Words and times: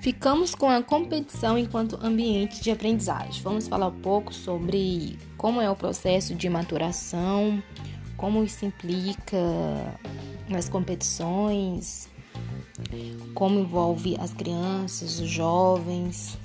Ficamos 0.00 0.54
com 0.54 0.68
a 0.68 0.82
competição 0.82 1.58
enquanto 1.58 1.98
ambiente 2.02 2.62
de 2.62 2.70
aprendizagem. 2.70 3.42
Vamos 3.42 3.68
falar 3.68 3.88
um 3.88 4.00
pouco 4.00 4.32
sobre 4.32 5.18
como 5.36 5.60
é 5.60 5.70
o 5.70 5.76
processo 5.76 6.34
de 6.34 6.48
maturação, 6.48 7.62
como 8.16 8.42
isso 8.42 8.64
implica 8.64 9.38
nas 10.48 10.68
competições, 10.68 12.08
como 13.34 13.60
envolve 13.60 14.16
as 14.18 14.32
crianças, 14.32 15.20
os 15.20 15.28
jovens. 15.28 16.38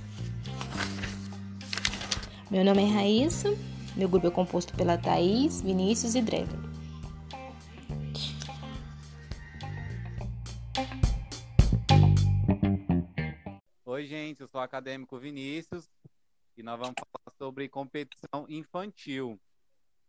Meu 2.51 2.63
nome 2.63 2.83
é 2.83 2.87
Raíssa, 2.87 3.55
meu 3.95 4.07
grupo 4.07 4.27
é 4.27 4.31
composto 4.31 4.73
pela 4.73 4.97
Thaís, 4.97 5.61
Vinícius 5.61 6.13
e 6.13 6.21
Drever. 14.05 14.08
gente, 14.08 14.41
eu 14.41 14.48
sou 14.48 14.62
o 14.62 14.64
acadêmico 14.64 15.18
Vinícius 15.18 15.90
e 16.55 16.64
nós 16.64 16.80
vamos 16.80 16.95
falar 16.95 17.36
sobre 17.38 17.68
competição 17.68 18.45
infantil, 18.48 19.40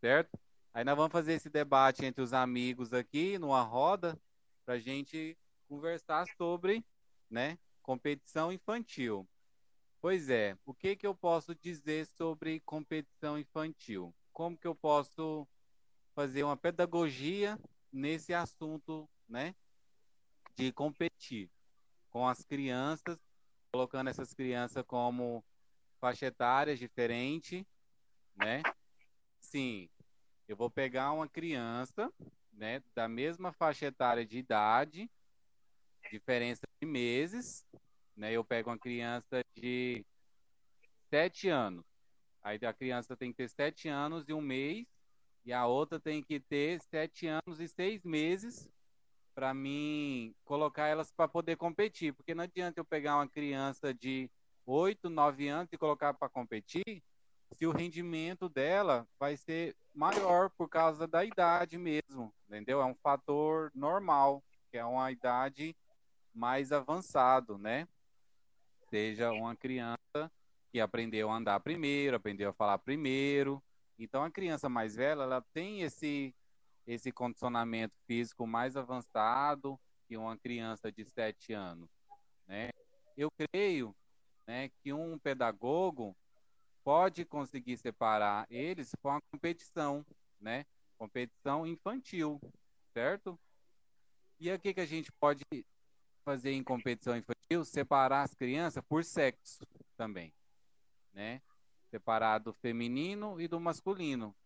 certo? 0.01 0.39
Aí 0.73 0.85
nós 0.85 0.97
vamos 0.97 1.13
fazer 1.13 1.33
esse 1.33 1.49
debate 1.49 2.05
entre 2.05 2.23
os 2.23 2.33
amigos 2.33 2.93
aqui, 2.93 3.39
numa 3.39 3.63
roda, 3.63 4.19
para 4.65 4.79
gente 4.79 5.37
conversar 5.69 6.27
sobre, 6.37 6.85
né, 7.31 7.59
competição 7.83 8.53
infantil. 8.53 9.27
Pois 10.01 10.29
é, 10.29 10.57
o 10.65 10.75
que 10.75 10.95
que 10.95 11.07
eu 11.07 11.15
posso 11.15 11.55
dizer 11.55 12.07
sobre 12.07 12.61
competição 12.61 13.39
infantil? 13.39 14.15
Como 14.33 14.57
que 14.57 14.67
eu 14.67 14.75
posso 14.75 15.49
fazer 16.15 16.45
uma 16.45 16.57
pedagogia 16.57 17.59
nesse 17.91 18.35
assunto, 18.35 19.09
né, 19.29 19.55
de 20.55 20.71
competir 20.73 21.51
com 22.11 22.29
as 22.29 22.45
crianças 22.45 23.26
colocando 23.77 24.09
essas 24.09 24.33
crianças 24.33 24.83
como 24.87 25.45
faixa 26.01 26.25
etárias 26.25 26.79
diferentes, 26.79 27.63
né? 28.35 28.63
Sim, 29.39 29.87
eu 30.49 30.57
vou 30.57 30.71
pegar 30.71 31.13
uma 31.13 31.29
criança, 31.29 32.11
né, 32.55 32.83
da 32.95 33.07
mesma 33.07 33.53
faixa 33.53 33.85
etária 33.85 34.25
de 34.25 34.39
idade, 34.39 35.11
diferença 36.11 36.63
de 36.81 36.89
meses, 36.89 37.67
né? 38.17 38.33
Eu 38.33 38.43
pego 38.43 38.71
uma 38.71 38.79
criança 38.79 39.43
de 39.55 40.03
sete 41.11 41.51
anos. 41.51 41.85
Aí 42.43 42.59
a 42.65 42.73
criança 42.73 43.15
tem 43.15 43.31
que 43.31 43.37
ter 43.37 43.49
sete 43.51 43.89
anos 43.89 44.25
e 44.27 44.33
um 44.33 44.41
mês, 44.41 44.87
e 45.45 45.53
a 45.53 45.67
outra 45.67 46.01
tem 46.01 46.23
que 46.23 46.41
ter 46.41 46.81
sete 46.81 47.27
anos 47.27 47.61
e 47.61 47.69
seis 47.69 48.03
meses 48.05 48.71
para 49.37 49.53
mim 49.53 50.35
colocar 50.47 50.87
elas 50.87 51.13
para 51.13 51.29
poder 51.29 51.57
competir, 51.57 52.15
porque 52.15 52.35
não 52.35 52.45
adianta 52.45 52.81
eu 52.81 52.85
pegar 52.87 53.17
uma 53.17 53.29
criança 53.29 53.93
de 53.93 54.31
8, 54.65 55.11
9 55.11 55.47
anos 55.47 55.71
e 55.71 55.77
colocar 55.77 56.15
para 56.15 56.31
competir, 56.31 57.03
se 57.53 57.67
o 57.67 57.71
rendimento 57.71 58.49
dela 58.49 59.07
vai 59.21 59.37
ser 59.37 59.77
maior 59.95 60.49
por 60.57 60.71
causa 60.71 61.07
da 61.07 61.23
idade 61.23 61.77
mesmo, 61.77 62.33
entendeu? 62.49 62.81
É 62.81 62.85
um 62.87 62.95
fator 62.95 63.71
normal, 63.75 64.43
que 64.71 64.79
é 64.79 64.85
uma 64.87 65.13
idade 65.13 65.77
mais 66.33 66.73
avançado, 66.73 67.59
né? 67.59 67.87
Seja 68.89 69.31
uma 69.33 69.55
criança 69.55 70.33
que 70.73 70.81
aprendeu 70.81 71.31
a 71.31 71.37
andar 71.37 71.61
primeiro, 71.61 72.17
aprendeu 72.17 72.49
a 72.49 72.55
falar 72.55 72.79
primeiro. 72.79 73.63
Então 73.99 74.25
a 74.25 74.31
criança 74.31 74.67
mais 74.67 74.97
velha, 74.97 75.23
ela 75.23 75.45
tem 75.53 75.83
esse 75.83 76.35
esse 76.87 77.11
condicionamento 77.11 77.95
físico 78.07 78.47
mais 78.47 78.77
avançado 78.77 79.79
que 80.07 80.17
uma 80.17 80.37
criança 80.37 80.91
de 80.93 81.05
7 81.05 81.53
anos, 81.53 81.91
né? 82.47 82.71
Eu 83.17 83.29
creio, 83.31 83.95
né, 84.47 84.69
que 84.83 84.93
um 84.93 85.19
pedagogo 85.19 86.17
pode 86.85 87.25
conseguir 87.25 87.77
separar 87.77 88.47
eles 88.49 88.93
com 89.03 89.11
a 89.11 89.21
competição, 89.33 90.07
né? 90.41 90.65
Competição 90.97 91.67
infantil, 91.67 92.41
certo? 92.93 93.39
E 94.39 94.53
o 94.53 94.59
que 94.59 94.79
a 94.79 94.87
gente 94.87 95.11
pode 95.13 95.43
fazer 96.25 96.53
em 96.53 96.63
competição 96.63 97.17
infantil? 97.17 97.65
Separar 97.65 98.23
as 98.23 98.35
crianças 98.35 98.85
por 98.89 99.03
sexo 99.05 99.67
também, 99.97 100.33
né? 101.13 101.43
Separar 101.91 102.39
do 102.39 102.53
feminino 102.53 103.41
e 103.41 103.49
do 103.49 103.59
masculino. 103.59 104.37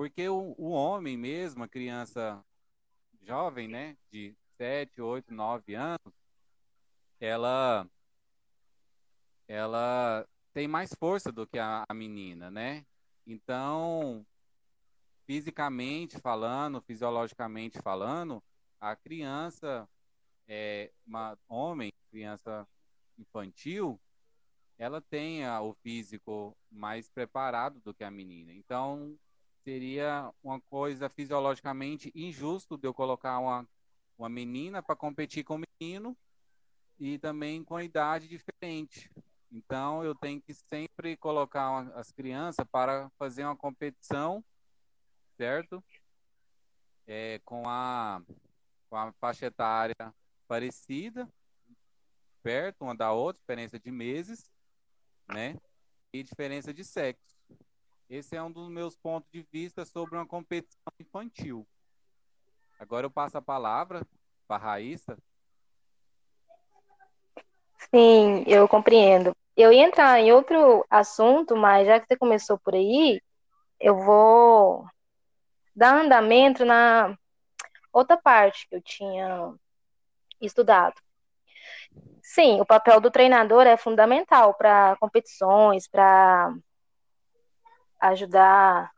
Porque 0.00 0.26
o, 0.30 0.54
o 0.56 0.70
homem 0.70 1.14
mesmo, 1.14 1.62
a 1.62 1.68
criança 1.68 2.42
jovem, 3.20 3.68
né, 3.68 3.98
de 4.10 4.34
7, 4.56 4.98
8, 5.02 5.30
9 5.30 5.74
anos, 5.74 6.14
ela 7.20 7.86
ela 9.46 10.26
tem 10.54 10.66
mais 10.66 10.94
força 10.94 11.30
do 11.30 11.46
que 11.46 11.58
a, 11.58 11.84
a 11.86 11.92
menina, 11.92 12.50
né? 12.50 12.86
Então, 13.26 14.26
fisicamente 15.26 16.18
falando, 16.18 16.80
fisiologicamente 16.80 17.78
falando, 17.82 18.42
a 18.80 18.96
criança, 18.96 19.86
é, 20.48 20.90
uma 21.06 21.38
homem, 21.46 21.92
criança 22.10 22.66
infantil, 23.18 24.00
ela 24.78 25.02
tem 25.02 25.46
o 25.46 25.74
físico 25.82 26.56
mais 26.70 27.10
preparado 27.10 27.78
do 27.80 27.92
que 27.92 28.02
a 28.02 28.10
menina. 28.10 28.50
Então, 28.50 29.18
seria 29.70 30.34
uma 30.42 30.60
coisa 30.60 31.08
fisiologicamente 31.08 32.10
injusto 32.12 32.76
de 32.76 32.88
eu 32.88 32.92
colocar 32.92 33.38
uma, 33.38 33.64
uma 34.18 34.28
menina 34.28 34.82
para 34.82 34.96
competir 34.96 35.44
com 35.44 35.54
o 35.54 35.62
menino 35.80 36.16
e 36.98 37.20
também 37.20 37.62
com 37.62 37.80
idade 37.80 38.26
diferente. 38.26 39.08
Então, 39.48 40.02
eu 40.02 40.12
tenho 40.12 40.42
que 40.42 40.52
sempre 40.52 41.16
colocar 41.16 41.70
uma, 41.70 41.94
as 41.94 42.10
crianças 42.10 42.66
para 42.72 43.08
fazer 43.10 43.44
uma 43.44 43.56
competição, 43.56 44.44
certo? 45.36 45.82
É, 47.06 47.38
com, 47.44 47.68
a, 47.68 48.20
com 48.88 48.96
a 48.96 49.12
faixa 49.20 49.46
etária 49.46 49.94
parecida, 50.48 51.28
perto 52.42 52.82
uma 52.82 52.96
da 52.96 53.12
outra, 53.12 53.40
diferença 53.40 53.78
de 53.78 53.92
meses, 53.92 54.50
né? 55.28 55.56
E 56.12 56.24
diferença 56.24 56.74
de 56.74 56.82
sexo. 56.82 57.39
Esse 58.10 58.34
é 58.34 58.42
um 58.42 58.50
dos 58.50 58.68
meus 58.68 58.96
pontos 58.96 59.30
de 59.30 59.46
vista 59.52 59.84
sobre 59.84 60.16
uma 60.16 60.26
competição 60.26 60.92
infantil. 60.98 61.64
Agora 62.76 63.06
eu 63.06 63.10
passo 63.10 63.38
a 63.38 63.42
palavra 63.42 64.04
para 64.48 64.56
a 64.56 64.58
Raíssa. 64.58 65.16
Sim, 67.94 68.42
eu 68.48 68.66
compreendo. 68.66 69.32
Eu 69.56 69.72
ia 69.72 69.84
entrar 69.84 70.18
em 70.18 70.32
outro 70.32 70.84
assunto, 70.90 71.54
mas 71.54 71.86
já 71.86 72.00
que 72.00 72.08
você 72.08 72.16
começou 72.16 72.58
por 72.58 72.74
aí, 72.74 73.22
eu 73.78 73.96
vou 73.96 74.84
dar 75.76 76.04
andamento 76.04 76.64
na 76.64 77.16
outra 77.92 78.16
parte 78.16 78.68
que 78.68 78.74
eu 78.74 78.82
tinha 78.82 79.54
estudado. 80.40 81.00
Sim, 82.20 82.60
o 82.60 82.66
papel 82.66 83.00
do 83.00 83.10
treinador 83.10 83.68
é 83.68 83.76
fundamental 83.76 84.54
para 84.54 84.96
competições, 84.96 85.86
para 85.86 86.52
ajudar 88.00 88.90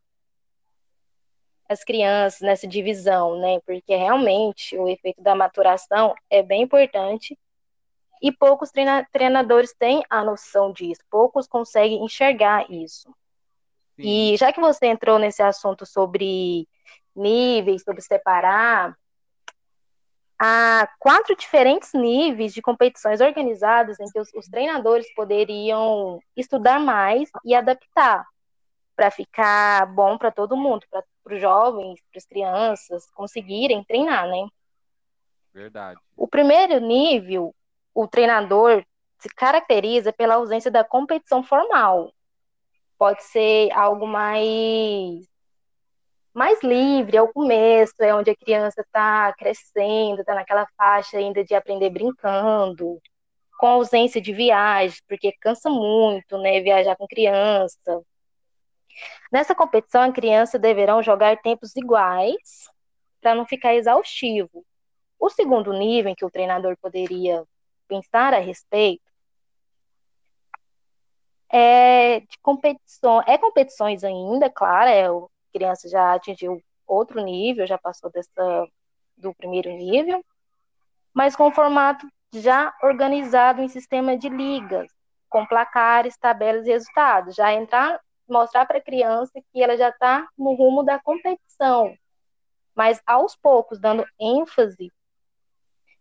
as 1.69 1.83
crianças 1.83 2.41
nessa 2.41 2.67
divisão, 2.67 3.39
né? 3.39 3.61
Porque 3.67 3.95
realmente 3.95 4.77
o 4.77 4.89
efeito 4.89 5.23
da 5.23 5.35
maturação 5.35 6.15
é 6.31 6.43
bem 6.43 6.63
importante 6.63 7.39
e 8.23 8.31
poucos 8.31 8.71
treina 8.71 9.07
treinadores 9.13 9.75
têm 9.77 10.05
a 10.09 10.23
noção 10.23 10.73
disso, 10.73 11.01
poucos 11.11 11.49
conseguem 11.49 12.05
enxergar 12.05 12.71
isso. 12.71 13.09
Sim. 13.97 14.33
E 14.33 14.37
já 14.37 14.53
que 14.53 14.61
você 14.61 14.87
entrou 14.87 15.19
nesse 15.19 15.43
assunto 15.43 15.85
sobre 15.85 16.69
níveis, 17.15 17.83
sobre 17.83 18.01
separar, 18.01 18.97
há 20.39 20.89
quatro 20.99 21.37
diferentes 21.37 21.93
níveis 21.93 22.55
de 22.55 22.63
competições 22.63 23.21
organizadas 23.21 23.99
em 23.99 24.05
que 24.07 24.21
os, 24.21 24.33
os 24.35 24.47
treinadores 24.47 25.13
poderiam 25.15 26.21
estudar 26.37 26.79
mais 26.79 27.29
e 27.45 27.55
adaptar 27.55 28.25
para 28.95 29.11
ficar 29.11 29.87
bom 29.87 30.19
para 30.19 30.31
todo 30.31 30.57
mundo, 30.57 30.87
para 30.91 31.05
os 31.35 31.41
jovens, 31.41 32.01
para 32.11 32.19
as 32.19 32.27
crianças 32.27 33.11
conseguirem 33.11 33.85
treinar, 33.85 34.29
né? 34.29 34.47
Verdade. 35.53 36.01
O 36.17 36.27
primeiro 36.27 36.79
nível, 36.81 37.55
o 37.95 38.07
treinador 38.07 38.85
se 39.19 39.29
caracteriza 39.29 40.13
pela 40.13 40.35
ausência 40.35 40.71
da 40.71 40.83
competição 40.83 41.43
formal. 41.43 42.13
Pode 42.99 43.23
ser 43.23 43.71
algo 43.73 44.07
mais 44.07 45.31
mais 46.35 46.63
livre 46.63 47.19
ao 47.19 47.29
começo, 47.29 47.93
é 48.01 48.15
onde 48.15 48.31
a 48.31 48.37
criança 48.37 48.81
está 48.81 49.35
crescendo, 49.35 50.21
está 50.21 50.35
naquela 50.35 50.67
faixa 50.79 51.19
ainda 51.19 51.45
de 51.45 51.55
aprender 51.55 51.91
brincando, 51.91 52.99
com 53.59 53.67
ausência 53.67 54.21
de 54.21 54.33
viagem, 54.33 54.99
porque 55.07 55.33
cansa 55.41 55.69
muito, 55.69 56.39
né, 56.39 56.61
viajar 56.61 56.97
com 56.97 57.07
criança. 57.07 58.03
Nessa 59.31 59.55
competição, 59.55 60.03
a 60.03 60.13
criança 60.13 60.59
deverão 60.59 61.03
jogar 61.03 61.41
tempos 61.41 61.75
iguais 61.77 62.69
para 63.21 63.35
não 63.35 63.47
ficar 63.47 63.75
exaustivo. 63.75 64.65
O 65.19 65.31
segundo 65.31 65.73
nível 65.73 66.11
em 66.11 66.15
que 66.15 66.25
o 66.25 66.31
treinador 66.31 66.77
poderia 66.77 67.45
pensar 67.89 68.35
a 68.35 68.39
respeito 68.39 69.03
é 71.51 72.21
de 72.21 72.39
competição, 72.41 73.23
é 73.27 73.37
competições 73.37 74.03
ainda, 74.03 74.49
claro, 74.49 74.89
é, 74.89 75.11
o 75.11 75.31
criança 75.53 75.89
já 75.89 76.15
atingiu 76.15 76.63
outro 76.87 77.23
nível, 77.23 77.67
já 77.67 77.77
passou 77.77 78.11
dessa 78.11 78.67
do 79.17 79.35
primeiro 79.35 79.71
nível, 79.71 80.25
mas 81.13 81.37
com 81.37 81.53
formato 81.53 82.07
já 82.33 82.75
organizado 82.83 83.61
em 83.61 83.69
sistema 83.69 84.17
de 84.17 84.31
ligas, 84.31 84.91
com 85.29 85.47
placares, 85.47 86.17
tabelas 86.17 86.67
e 86.67 86.71
resultados, 86.71 87.35
já 87.35 87.53
entrar 87.53 88.01
mostrar 88.33 88.67
para 88.67 88.79
a 88.79 88.83
criança 88.83 89.33
que 89.53 89.63
ela 89.63 89.77
já 89.77 89.91
está 89.91 90.27
no 90.37 90.55
rumo 90.55 90.83
da 90.83 90.99
competição, 90.99 91.95
mas 92.75 93.01
aos 93.07 93.37
poucos 93.37 93.79
dando 93.79 94.05
ênfase, 94.19 94.91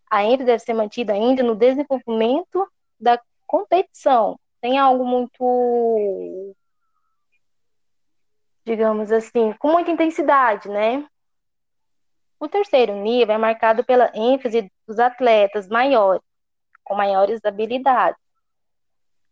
a 0.10 0.24
ênfase 0.24 0.46
deve 0.46 0.60
ser 0.60 0.74
mantida 0.74 1.14
ainda 1.14 1.44
no 1.44 1.56
desenvolvimento 1.56 2.68
da 3.00 3.20
competição. 3.46 4.40
Tem 4.60 4.78
algo 4.78 5.06
muito, 5.06 6.56
digamos 8.66 9.12
assim, 9.12 9.54
com 9.60 9.72
muita 9.72 9.92
intensidade, 9.92 10.70
né? 10.70 11.06
O 12.40 12.48
terceiro 12.48 12.96
nível 12.96 13.36
é 13.36 13.38
marcado 13.38 13.84
pela 13.84 14.12
ênfase 14.16 14.72
dos 14.88 15.00
atletas 15.00 15.68
maiores, 15.68 16.24
com 16.84 16.96
maiores 16.96 17.40
habilidades. 17.46 18.20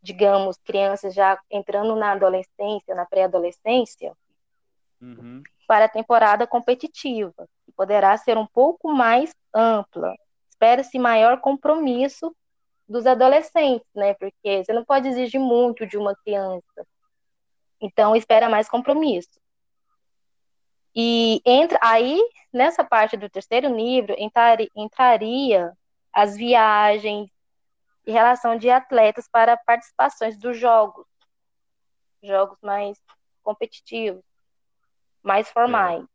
Digamos, 0.01 0.57
crianças 0.57 1.13
já 1.13 1.37
entrando 1.51 1.95
na 1.95 2.11
adolescência, 2.11 2.95
na 2.95 3.05
pré-adolescência, 3.05 4.15
uhum. 5.01 5.43
para 5.67 5.85
a 5.85 5.89
temporada 5.89 6.47
competitiva, 6.47 7.47
que 7.65 7.71
poderá 7.73 8.15
ser 8.17 8.37
um 8.37 8.47
pouco 8.47 8.91
mais 8.91 9.33
ampla. 9.53 10.15
Espera-se 10.49 10.97
maior 10.97 11.41
compromisso 11.41 12.35
dos 12.87 13.05
adolescentes, 13.05 13.87
né? 13.93 14.13
Porque 14.15 14.63
você 14.63 14.73
não 14.73 14.83
pode 14.83 15.07
exigir 15.07 15.39
muito 15.39 15.85
de 15.85 15.97
uma 15.97 16.15
criança. 16.15 16.87
Então, 17.79 18.15
espera 18.15 18.49
mais 18.49 18.67
compromisso. 18.67 19.39
E 20.95 21.41
entra 21.45 21.79
aí, 21.81 22.19
nessa 22.51 22.83
parte 22.83 23.15
do 23.15 23.29
terceiro 23.29 23.73
livro, 23.73 24.15
entraria 24.75 25.71
as 26.11 26.35
viagens 26.35 27.29
e 28.05 28.11
relação 28.11 28.57
de 28.57 28.69
atletas 28.69 29.27
para 29.29 29.57
participações 29.57 30.37
dos 30.37 30.57
jogos, 30.57 31.05
jogos 32.23 32.57
mais 32.61 32.97
competitivos, 33.43 34.23
mais 35.23 35.49
formais. 35.49 36.03
É. 36.03 36.07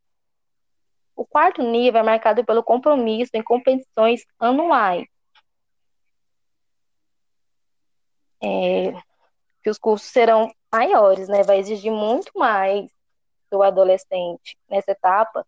O 1.16 1.24
quarto 1.24 1.62
nível 1.62 2.00
é 2.00 2.02
marcado 2.02 2.44
pelo 2.44 2.62
compromisso 2.62 3.30
em 3.34 3.42
competições 3.42 4.24
anuais. 4.38 5.06
É, 8.42 8.92
que 9.62 9.70
os 9.70 9.78
cursos 9.78 10.08
serão 10.08 10.52
maiores, 10.72 11.28
né? 11.28 11.42
Vai 11.42 11.58
exigir 11.58 11.92
muito 11.92 12.30
mais 12.34 12.90
do 13.50 13.62
adolescente 13.62 14.58
nessa 14.68 14.90
etapa, 14.90 15.46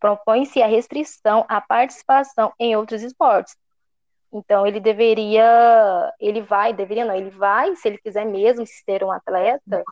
propõe-se 0.00 0.60
a 0.60 0.66
restrição 0.66 1.46
à 1.48 1.60
participação 1.60 2.52
em 2.58 2.76
outros 2.76 3.02
esportes. 3.02 3.56
Então 4.32 4.66
ele 4.66 4.80
deveria, 4.80 6.14
ele 6.18 6.40
vai, 6.40 6.72
deveria 6.72 7.04
não, 7.04 7.14
ele 7.14 7.28
vai, 7.28 7.76
se 7.76 7.86
ele 7.86 7.98
quiser 7.98 8.24
mesmo 8.24 8.64
ser 8.66 9.04
um 9.04 9.10
atleta, 9.10 9.84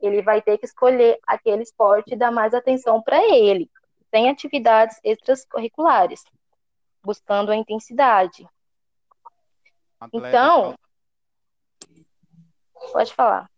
ele 0.00 0.22
vai 0.22 0.40
ter 0.40 0.56
que 0.56 0.64
escolher 0.64 1.18
aquele 1.26 1.62
esporte 1.62 2.14
e 2.14 2.16
dar 2.16 2.30
mais 2.30 2.54
atenção 2.54 3.02
para 3.02 3.22
ele, 3.22 3.70
sem 4.10 4.30
atividades 4.30 4.98
extracurriculares, 5.04 6.24
buscando 7.02 7.52
a 7.52 7.56
intensidade. 7.56 8.48
Atleta 10.00 10.28
então, 10.28 10.74
pode 12.92 13.14
falar. 13.14 13.50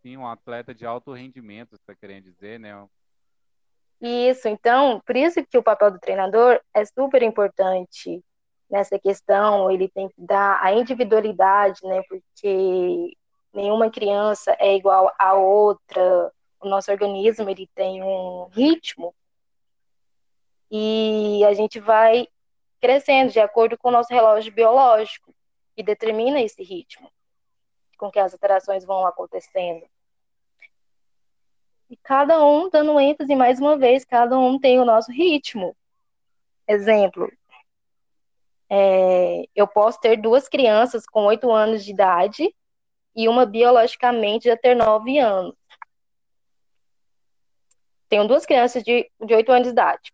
Sim, 0.00 0.16
um 0.16 0.26
atleta 0.26 0.74
de 0.74 0.86
alto 0.86 1.12
rendimento, 1.12 1.76
você 1.76 1.82
está 1.82 1.94
querendo 1.94 2.24
dizer, 2.24 2.58
né? 2.58 2.88
Isso, 4.00 4.48
então, 4.48 4.98
por 5.04 5.14
isso 5.14 5.44
que 5.44 5.58
o 5.58 5.62
papel 5.62 5.90
do 5.90 6.00
treinador 6.00 6.58
é 6.72 6.86
super 6.86 7.22
importante 7.22 8.24
nessa 8.70 8.98
questão, 8.98 9.70
ele 9.70 9.88
tem 9.88 10.08
que 10.08 10.14
dar 10.18 10.62
a 10.62 10.72
individualidade, 10.72 11.80
né? 11.82 12.02
Porque 12.08 13.16
nenhuma 13.52 13.90
criança 13.90 14.56
é 14.58 14.76
igual 14.76 15.12
a 15.18 15.34
outra, 15.34 16.32
o 16.60 16.68
nosso 16.68 16.90
organismo 16.90 17.50
ele 17.50 17.68
tem 17.74 18.02
um 18.02 18.44
ritmo 18.52 19.14
e 20.70 21.44
a 21.44 21.52
gente 21.52 21.80
vai 21.80 22.28
crescendo 22.80 23.32
de 23.32 23.40
acordo 23.40 23.76
com 23.76 23.88
o 23.88 23.92
nosso 23.92 24.12
relógio 24.12 24.52
biológico, 24.52 25.34
que 25.74 25.82
determina 25.82 26.40
esse 26.40 26.62
ritmo 26.62 27.10
com 27.98 28.10
que 28.10 28.18
as 28.18 28.32
alterações 28.32 28.84
vão 28.84 29.06
acontecendo. 29.06 29.84
E 31.90 31.96
cada 31.96 32.42
um 32.42 32.70
dando 32.70 32.98
ênfase 32.98 33.34
mais 33.34 33.60
uma 33.60 33.76
vez, 33.76 34.04
cada 34.04 34.38
um 34.38 34.58
tem 34.58 34.80
o 34.80 34.84
nosso 34.84 35.12
ritmo. 35.12 35.76
Exemplo, 36.66 37.30
é, 38.70 39.44
eu 39.54 39.66
posso 39.66 40.00
ter 40.00 40.16
duas 40.16 40.48
crianças 40.48 41.04
com 41.06 41.24
oito 41.24 41.50
anos 41.50 41.84
de 41.84 41.90
idade 41.90 42.54
e 43.14 43.28
uma 43.28 43.44
biologicamente 43.44 44.44
já 44.44 44.56
ter 44.56 44.74
nove 44.74 45.18
anos. 45.18 45.54
Tenho 48.08 48.26
duas 48.26 48.46
crianças 48.46 48.82
de 48.82 49.10
oito 49.20 49.52
anos 49.52 49.64
de 49.64 49.72
idade. 49.72 50.12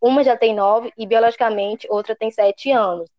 Uma 0.00 0.22
já 0.22 0.36
tem 0.36 0.54
nove 0.54 0.92
e 0.96 1.06
biologicamente 1.06 1.86
outra 1.90 2.14
tem 2.14 2.30
sete 2.30 2.70
anos 2.70 3.10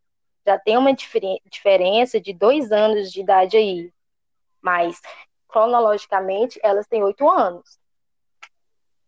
já 0.48 0.58
tem 0.58 0.78
uma 0.78 0.94
diferença 0.94 2.18
de 2.18 2.32
dois 2.32 2.72
anos 2.72 3.12
de 3.12 3.20
idade 3.20 3.54
aí, 3.58 3.92
mas 4.62 4.98
cronologicamente 5.46 6.58
elas 6.62 6.86
têm 6.86 7.02
oito 7.02 7.28
anos. 7.28 7.78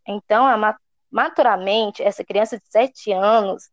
Então, 0.06 0.44
a, 0.46 0.76
maturamente, 1.10 2.02
essa 2.02 2.22
criança 2.22 2.58
de 2.58 2.66
sete 2.66 3.10
anos, 3.10 3.70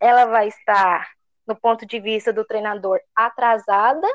ela 0.00 0.26
vai 0.26 0.48
estar, 0.48 1.10
no 1.46 1.56
ponto 1.56 1.86
de 1.86 1.98
vista 2.00 2.32
do 2.32 2.44
treinador, 2.44 3.00
atrasada, 3.14 4.06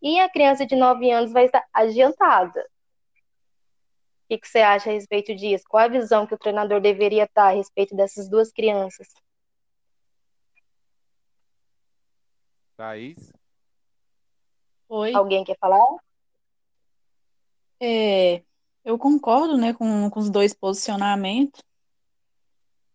e 0.00 0.18
a 0.20 0.28
criança 0.28 0.66
de 0.66 0.74
nove 0.74 1.10
anos 1.10 1.32
vai 1.32 1.44
estar 1.44 1.64
adiantada. 1.72 2.60
O 2.60 4.28
que, 4.28 4.38
que 4.38 4.48
você 4.48 4.60
acha 4.60 4.90
a 4.90 4.92
respeito 4.92 5.34
disso? 5.34 5.64
Qual 5.68 5.84
a 5.84 5.88
visão 5.88 6.26
que 6.26 6.34
o 6.34 6.38
treinador 6.38 6.80
deveria 6.80 7.24
estar 7.24 7.48
a 7.48 7.54
respeito 7.54 7.94
dessas 7.94 8.28
duas 8.28 8.50
crianças? 8.50 9.08
Thaís? 12.76 13.32
Oi. 14.88 15.14
Alguém 15.14 15.44
quer 15.44 15.56
falar? 15.58 15.86
É, 17.80 18.42
eu 18.84 18.98
concordo 18.98 19.56
né, 19.56 19.72
com, 19.72 20.08
com 20.10 20.20
os 20.20 20.30
dois 20.30 20.54
posicionamentos 20.54 21.62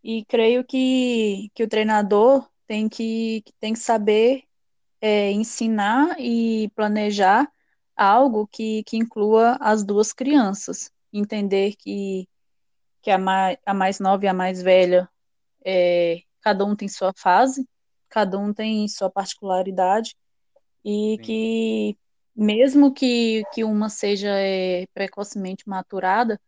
e 0.04 0.24
creio 0.26 0.64
que, 0.64 1.50
que 1.54 1.64
o 1.64 1.68
treinador 1.68 2.48
tem 2.66 2.88
que, 2.90 3.44
tem 3.60 3.74
que 3.74 3.80
saber 3.80 4.44
é, 5.02 5.32
ensinar 5.32 6.16
e 6.20 6.70
planejar 6.76 7.52
algo 7.96 8.48
que, 8.48 8.84
que 8.84 8.98
inclua 8.98 9.58
as 9.60 9.84
duas 9.84 10.14
crianças. 10.14 10.92
Entender 11.12 11.76
que, 11.76 12.28
que 13.02 13.10
a, 13.10 13.18
mais, 13.18 13.58
a 13.66 13.74
mais 13.74 14.00
nova 14.00 14.26
e 14.26 14.28
a 14.28 14.34
mais 14.34 14.62
velha, 14.62 15.10
é, 15.66 16.22
cada 16.42 16.66
um 16.66 16.76
tem 16.76 16.88
sua 16.88 17.14
fase, 17.16 17.68
cada 18.10 18.38
um 18.38 18.54
tem 18.54 18.88
sua 18.88 19.10
particularidade 19.10 20.16
e 20.86 21.16
Sim. 21.18 21.24
que 21.24 21.98
mesmo 22.36 22.94
que, 22.94 23.44
que 23.52 23.64
uma 23.64 23.90
seja 23.90 24.30
é, 24.30 24.86
precocemente 24.94 25.68
maturada, 25.68 26.40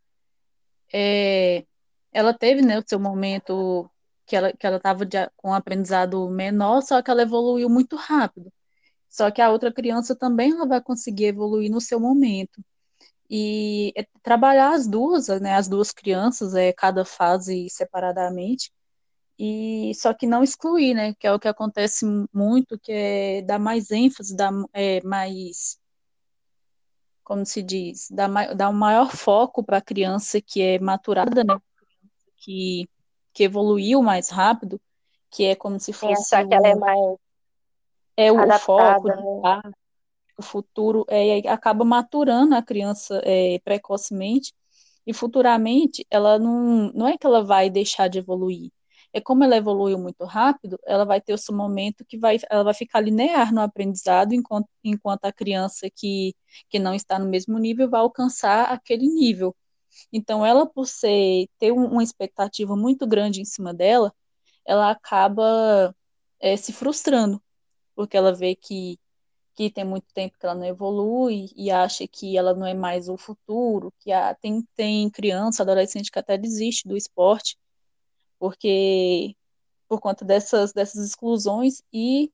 é, 0.94 1.66
ela 2.14 2.34
teve 2.34 2.62
né, 2.62 2.80
o 2.80 2.84
seu 2.88 3.00
momento 3.00 3.90
que 4.26 4.36
ela 4.36 4.54
que 4.54 4.66
ela 4.68 4.78
estava 4.78 5.06
com 5.38 5.50
um 5.50 5.54
aprendizado 5.54 6.30
menor, 6.30 6.82
só 6.82 7.02
que 7.02 7.12
ela 7.12 7.24
evoluiu 7.24 7.70
muito 7.70 7.96
rápido. 7.96 8.52
Só 9.10 9.32
que 9.32 9.42
a 9.42 9.50
outra 9.52 9.74
criança 9.74 10.16
também 10.16 10.52
ela 10.52 10.68
vai 10.68 10.82
conseguir 10.82 11.26
evoluir 11.26 11.72
no 11.72 11.82
seu 11.82 12.00
momento. 12.00 12.64
E 13.30 13.94
é, 13.98 14.06
trabalhar 14.24 14.74
as 14.74 14.88
duas, 14.88 15.28
né, 15.42 15.56
as 15.56 15.68
duas 15.68 15.92
crianças, 15.92 16.56
é, 16.56 16.74
cada 16.74 17.06
fase 17.06 17.70
separadamente, 17.70 18.72
e 19.40 19.94
só 19.96 20.14
que 20.14 20.28
não 20.28 20.44
excluir, 20.44 20.94
né? 20.94 21.14
Que 21.16 21.26
é 21.26 21.34
o 21.34 21.40
que 21.40 21.48
acontece 21.48 22.06
muito, 22.34 22.78
que 22.78 22.92
é 22.92 23.42
dar 23.42 23.58
mais 23.58 23.90
ênfase, 23.90 24.36
dar 24.36 24.52
é, 24.74 25.02
mais, 25.04 25.80
como 27.24 27.46
se 27.46 27.64
diz, 27.64 28.10
dar, 28.12 28.54
dar 28.54 28.70
um 28.70 28.74
maior 28.74 29.12
foco 29.16 29.64
para 29.64 29.78
a 29.78 29.82
criança 29.82 30.42
que 30.42 30.62
é 30.62 30.80
maturada, 30.80 31.44
né? 31.44 31.58
Que, 32.40 32.88
que 33.34 33.44
evoluiu 33.44 34.02
mais 34.02 34.30
rápido, 34.30 34.80
que 35.30 35.46
é 35.46 35.56
como 35.56 35.80
se 35.80 35.94
fosse. 35.94 36.16
Pensar 36.16 36.48
que 36.48 36.54
ela 36.54 36.68
é 36.68 36.76
mais. 36.76 37.18
É 38.18 38.32
o 38.32 38.60
foco, 38.60 39.08
né? 39.08 39.62
o 40.40 40.42
futuro, 40.42 41.06
é, 41.10 41.40
acaba 41.50 41.84
maturando 41.84 42.56
a 42.56 42.64
criança 42.64 43.22
é, 43.26 43.60
precocemente 43.60 44.54
E 45.06 45.14
futuramente, 45.14 46.06
ela 46.12 46.40
não, 46.40 46.92
não 46.94 47.08
é 47.08 47.18
que 47.18 47.28
ela 47.28 47.44
vai 47.44 47.70
deixar 47.70 48.08
de 48.10 48.20
evoluir. 48.20 48.72
É 49.14 49.22
como 49.22 49.44
ela 49.44 49.58
evoluiu 49.58 49.98
muito 50.00 50.24
rápido, 50.26 50.80
ela 50.86 51.06
vai 51.06 51.22
ter 51.22 51.34
o 51.34 51.38
seu 51.38 51.56
momento 51.56 52.06
que 52.06 52.18
vai, 52.18 52.38
ela 52.50 52.64
vai 52.64 52.74
ficar 52.76 53.02
linear 53.02 53.54
no 53.54 53.62
aprendizado, 53.62 54.34
enquanto, 54.34 54.70
enquanto 54.84 55.26
a 55.26 55.34
criança 55.34 55.90
que, 55.96 56.36
que 56.70 56.80
não 56.80 56.94
está 56.94 57.20
no 57.20 57.28
mesmo 57.28 57.58
nível 57.60 57.90
vai 57.90 58.02
alcançar 58.02 58.66
aquele 58.72 59.08
nível. 59.08 59.56
Então, 60.12 60.46
ela, 60.46 60.66
por 60.66 60.88
ser, 60.88 61.48
ter 61.58 61.72
uma 61.72 62.04
expectativa 62.04 62.76
muito 62.76 63.08
grande 63.08 63.42
em 63.42 63.46
cima 63.46 63.74
dela, 63.74 64.14
ela 64.66 64.92
acaba 64.92 65.96
é, 66.40 66.56
se 66.58 66.74
frustrando, 66.74 67.42
porque 67.96 68.18
ela 68.18 68.34
vê 68.34 68.56
que 68.56 69.00
que 69.60 69.70
tem 69.70 69.84
muito 69.84 70.06
tempo 70.14 70.38
que 70.40 70.46
ela 70.46 70.56
não 70.56 70.64
evolui 70.66 71.50
e 71.54 71.70
acha 71.70 72.08
que 72.08 72.38
ela 72.38 72.54
não 72.54 72.66
é 72.66 72.74
mais 72.74 73.10
o 73.10 73.18
futuro, 73.18 73.94
que 74.00 74.10
a, 74.10 74.34
tem, 74.34 74.66
tem 74.74 75.10
criança, 75.10 75.64
adolescente 75.64 76.10
que 76.10 76.18
até 76.18 76.38
desiste 76.38 76.88
do 76.88 76.96
esporte, 76.96 77.58
porque 78.40 79.36
por 79.86 80.00
conta 80.00 80.24
dessas, 80.24 80.72
dessas 80.72 81.06
exclusões 81.06 81.82
e 81.92 82.32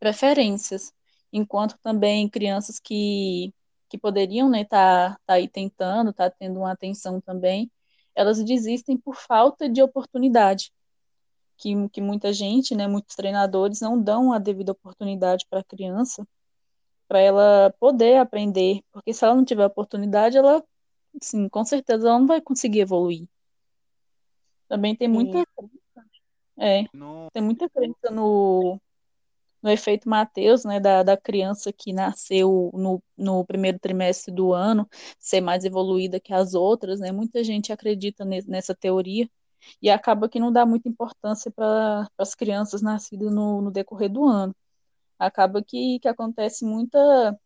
preferências, 0.00 0.92
enquanto 1.32 1.78
também 1.78 2.28
crianças 2.28 2.80
que, 2.80 3.54
que 3.88 3.98
poderiam 3.98 4.46
estar 4.54 4.58
né, 4.58 4.64
tá, 4.64 5.20
tá 5.26 5.34
aí 5.34 5.48
tentando, 5.48 6.12
tá 6.12 6.30
tendo 6.30 6.60
uma 6.60 6.72
atenção 6.72 7.20
também, 7.20 7.70
elas 8.14 8.42
desistem 8.42 8.96
por 8.96 9.14
falta 9.16 9.68
de 9.68 9.82
oportunidade 9.82 10.72
que, 11.56 11.88
que 11.90 12.00
muita 12.00 12.32
gente, 12.32 12.74
né, 12.74 12.86
muitos 12.86 13.16
treinadores 13.16 13.80
não 13.80 14.00
dão 14.00 14.32
a 14.32 14.38
devida 14.38 14.72
oportunidade 14.72 15.46
para 15.48 15.60
a 15.60 15.64
criança, 15.64 16.26
para 17.08 17.20
ela 17.20 17.74
poder 17.78 18.18
aprender, 18.18 18.80
porque 18.92 19.12
se 19.14 19.24
ela 19.24 19.34
não 19.34 19.44
tiver 19.44 19.64
oportunidade, 19.64 20.36
ela, 20.36 20.62
sim, 21.22 21.48
com 21.48 21.64
certeza 21.64 22.08
ela 22.08 22.18
não 22.18 22.26
vai 22.26 22.40
conseguir 22.40 22.80
evoluir. 22.80 23.28
Também 24.68 24.96
tem 24.96 25.08
muita 25.08 25.46
é, 26.58 26.84
tem 27.32 27.42
muita 27.42 27.68
crença 27.68 28.10
no, 28.10 28.80
no 29.66 29.72
efeito 29.72 30.08
Mateus, 30.08 30.64
né, 30.64 30.78
da, 30.78 31.02
da 31.02 31.16
criança 31.16 31.72
que 31.72 31.92
nasceu 31.92 32.70
no, 32.72 33.02
no 33.18 33.44
primeiro 33.44 33.80
trimestre 33.80 34.32
do 34.32 34.52
ano 34.52 34.88
ser 35.18 35.40
mais 35.40 35.64
evoluída 35.64 36.20
que 36.20 36.32
as 36.32 36.54
outras, 36.54 37.00
né? 37.00 37.10
Muita 37.10 37.42
gente 37.42 37.72
acredita 37.72 38.24
nessa 38.24 38.76
teoria, 38.76 39.28
e 39.82 39.90
acaba 39.90 40.28
que 40.28 40.38
não 40.38 40.52
dá 40.52 40.64
muita 40.64 40.88
importância 40.88 41.50
para 41.50 42.08
as 42.16 42.32
crianças 42.32 42.80
nascidas 42.80 43.32
no, 43.32 43.60
no 43.60 43.72
decorrer 43.72 44.08
do 44.08 44.24
ano. 44.24 44.54
Acaba 45.18 45.60
que, 45.60 45.98
que 45.98 46.06
acontece 46.06 46.64
muita, 46.64 47.36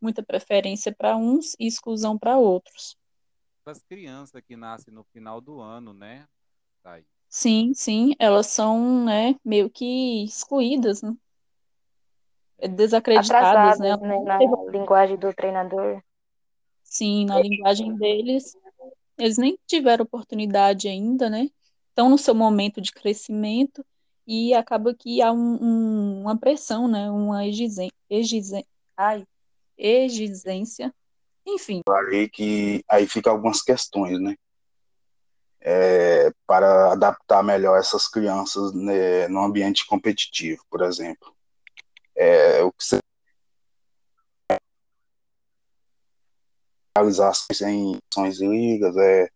muita 0.00 0.22
preferência 0.22 0.94
para 0.94 1.14
uns 1.14 1.54
e 1.60 1.66
exclusão 1.66 2.18
para 2.18 2.38
outros. 2.38 2.96
As 3.66 3.82
crianças 3.82 4.40
que 4.40 4.56
nascem 4.56 4.94
no 4.94 5.04
final 5.04 5.42
do 5.42 5.60
ano, 5.60 5.92
né? 5.92 6.26
Tá 6.82 6.98
sim, 7.28 7.72
sim, 7.74 8.14
elas 8.18 8.46
são 8.46 9.04
né, 9.04 9.34
meio 9.44 9.68
que 9.70 10.24
excluídas, 10.24 11.02
né? 11.02 11.14
É 12.58 12.66
desacreditadas, 12.66 13.78
né? 13.78 13.96
né? 13.96 14.18
Na 14.24 14.38
linguagem 14.70 15.16
do 15.16 15.32
treinador. 15.32 16.02
Sim, 16.82 17.26
na 17.26 17.40
linguagem 17.40 17.94
deles, 17.94 18.56
eles 19.16 19.38
nem 19.38 19.58
tiveram 19.66 20.04
oportunidade 20.04 20.88
ainda, 20.88 21.28
né? 21.30 21.50
Estão 21.90 22.08
no 22.08 22.18
seu 22.18 22.34
momento 22.34 22.80
de 22.80 22.92
crescimento 22.92 23.84
e 24.26 24.54
acaba 24.54 24.94
que 24.94 25.22
há 25.22 25.32
um, 25.32 25.58
um, 25.62 26.20
uma 26.22 26.36
pressão, 26.36 26.88
né? 26.88 27.10
Uma 27.10 27.46
exigência, 27.46 28.64
ai, 28.96 29.24
exigência, 29.76 30.92
enfim. 31.46 31.82
Falei 31.86 32.28
que 32.28 32.84
aí 32.88 33.06
fica 33.06 33.30
algumas 33.30 33.62
questões, 33.62 34.20
né? 34.20 34.36
É, 35.60 36.32
para 36.46 36.92
adaptar 36.92 37.42
melhor 37.42 37.78
essas 37.78 38.06
crianças 38.08 38.72
né, 38.72 39.26
no 39.28 39.40
ambiente 39.40 39.86
competitivo, 39.86 40.62
por 40.70 40.82
exemplo. 40.82 41.34
É, 42.16 42.62
o 42.62 42.72
que 42.72 42.84
você 42.84 42.98
realizar 46.96 47.32
em 47.62 47.98
ações 48.10 48.40
ligas, 48.40 48.96
é 48.96 49.28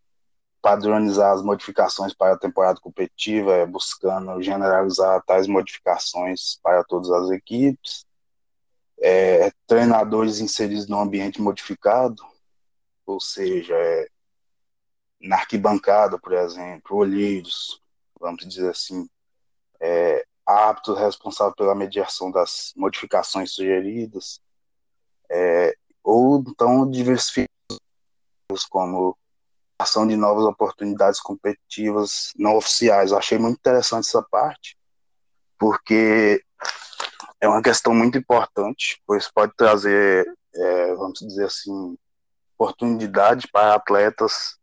padronizar 0.61 1.33
as 1.33 1.43
modificações 1.43 2.15
para 2.15 2.35
a 2.35 2.39
temporada 2.39 2.81
competitiva, 2.81 3.53
é 3.53 3.67
buscando 3.67 4.41
generalizar 4.41 5.23
tais 5.25 5.47
modificações 5.47 6.59
para 6.63 6.85
todas 6.85 7.11
as 7.11 7.31
equipes, 7.31 8.07
é, 9.01 9.51
treinadores 9.67 10.39
inseridos 10.39 10.87
no 10.87 11.01
ambiente 11.01 11.43
modificado, 11.43 12.23
ou 13.05 13.21
seja, 13.21 13.75
é, 13.75 14.09
na 15.23 15.37
arquibancada, 15.37 16.19
por 16.19 16.33
exemplo, 16.33 16.97
olheiros, 16.97 17.81
vamos 18.21 18.47
dizer 18.47 18.71
assim, 18.71 19.09
é, 19.81 20.25
aptos 20.45 20.99
responsáveis 20.99 21.55
pela 21.57 21.75
mediação 21.75 22.31
das 22.31 22.73
modificações 22.77 23.53
sugeridas, 23.53 24.41
é, 25.31 25.75
ou 26.03 26.43
então 26.47 26.91
diversificar 26.91 27.49
como 28.69 29.17
ação 29.79 30.07
de 30.07 30.17
novas 30.17 30.45
oportunidades 30.45 31.21
competitivas 31.21 32.33
não 32.37 32.57
oficiais. 32.57 33.11
Eu 33.11 33.19
achei 33.19 33.39
muito 33.39 33.59
interessante 33.59 34.07
essa 34.07 34.23
parte, 34.23 34.77
porque 35.59 36.45
é 37.41 37.49
uma 37.49 37.63
questão 37.63 37.95
muito 37.95 38.19
importante, 38.19 39.01
pois 39.07 39.31
pode 39.31 39.53
trazer, 39.57 40.27
é, 40.55 40.95
vamos 40.95 41.19
dizer 41.21 41.47
assim, 41.47 41.97
oportunidade 42.57 43.49
para 43.49 43.75
atletas 43.75 44.57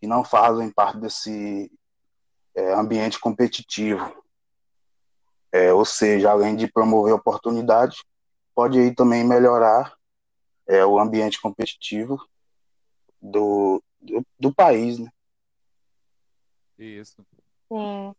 que 0.00 0.06
não 0.06 0.24
fazem 0.24 0.70
parte 0.70 0.98
desse 0.98 1.70
é, 2.54 2.72
ambiente 2.74 3.18
competitivo. 3.18 4.24
É, 5.52 5.72
ou 5.72 5.84
seja, 5.84 6.30
além 6.30 6.56
de 6.56 6.70
promover 6.70 7.14
oportunidade, 7.14 8.04
pode 8.54 8.78
aí 8.78 8.94
também 8.94 9.24
melhorar 9.24 9.96
é, 10.66 10.84
o 10.84 10.98
ambiente 10.98 11.40
competitivo 11.40 12.18
do, 13.20 13.82
do, 14.00 14.26
do 14.38 14.54
país, 14.54 14.98
né? 14.98 15.10
Isso. 16.78 17.24
Sim. 17.68 18.14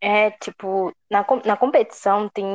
É, 0.00 0.30
tipo, 0.32 0.94
na, 1.10 1.24
na 1.46 1.56
competição 1.56 2.28
tem 2.28 2.46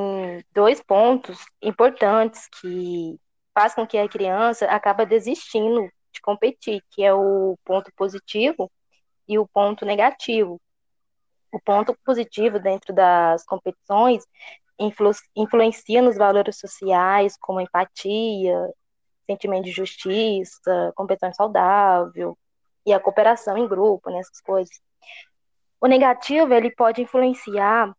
dois 0.53 0.83
pontos 0.83 1.43
importantes 1.59 2.47
que 2.61 3.19
faz 3.59 3.75
com 3.75 3.85
que 3.85 3.97
a 3.97 4.07
criança 4.07 4.65
acaba 4.67 5.05
desistindo 5.05 5.81
de 6.13 6.21
competir, 6.21 6.81
que 6.91 7.03
é 7.03 7.13
o 7.13 7.57
ponto 7.65 7.91
positivo 7.93 8.71
e 9.27 9.37
o 9.37 9.45
ponto 9.45 9.85
negativo. 9.85 10.61
O 11.51 11.59
ponto 11.59 11.93
positivo 12.05 12.57
dentro 12.57 12.93
das 12.93 13.43
competições 13.43 14.23
influ, 14.79 15.11
influencia 15.35 16.01
nos 16.01 16.15
valores 16.15 16.57
sociais, 16.57 17.35
como 17.37 17.59
empatia, 17.59 18.55
sentimento 19.25 19.65
de 19.65 19.71
justiça, 19.71 20.93
competição 20.95 21.33
saudável 21.33 22.37
e 22.85 22.93
a 22.93 22.99
cooperação 22.99 23.57
em 23.57 23.67
grupo, 23.67 24.09
nessas 24.09 24.39
coisas. 24.39 24.79
O 25.81 25.87
negativo 25.87 26.53
ele 26.53 26.71
pode 26.73 27.01
influenciar 27.01 27.93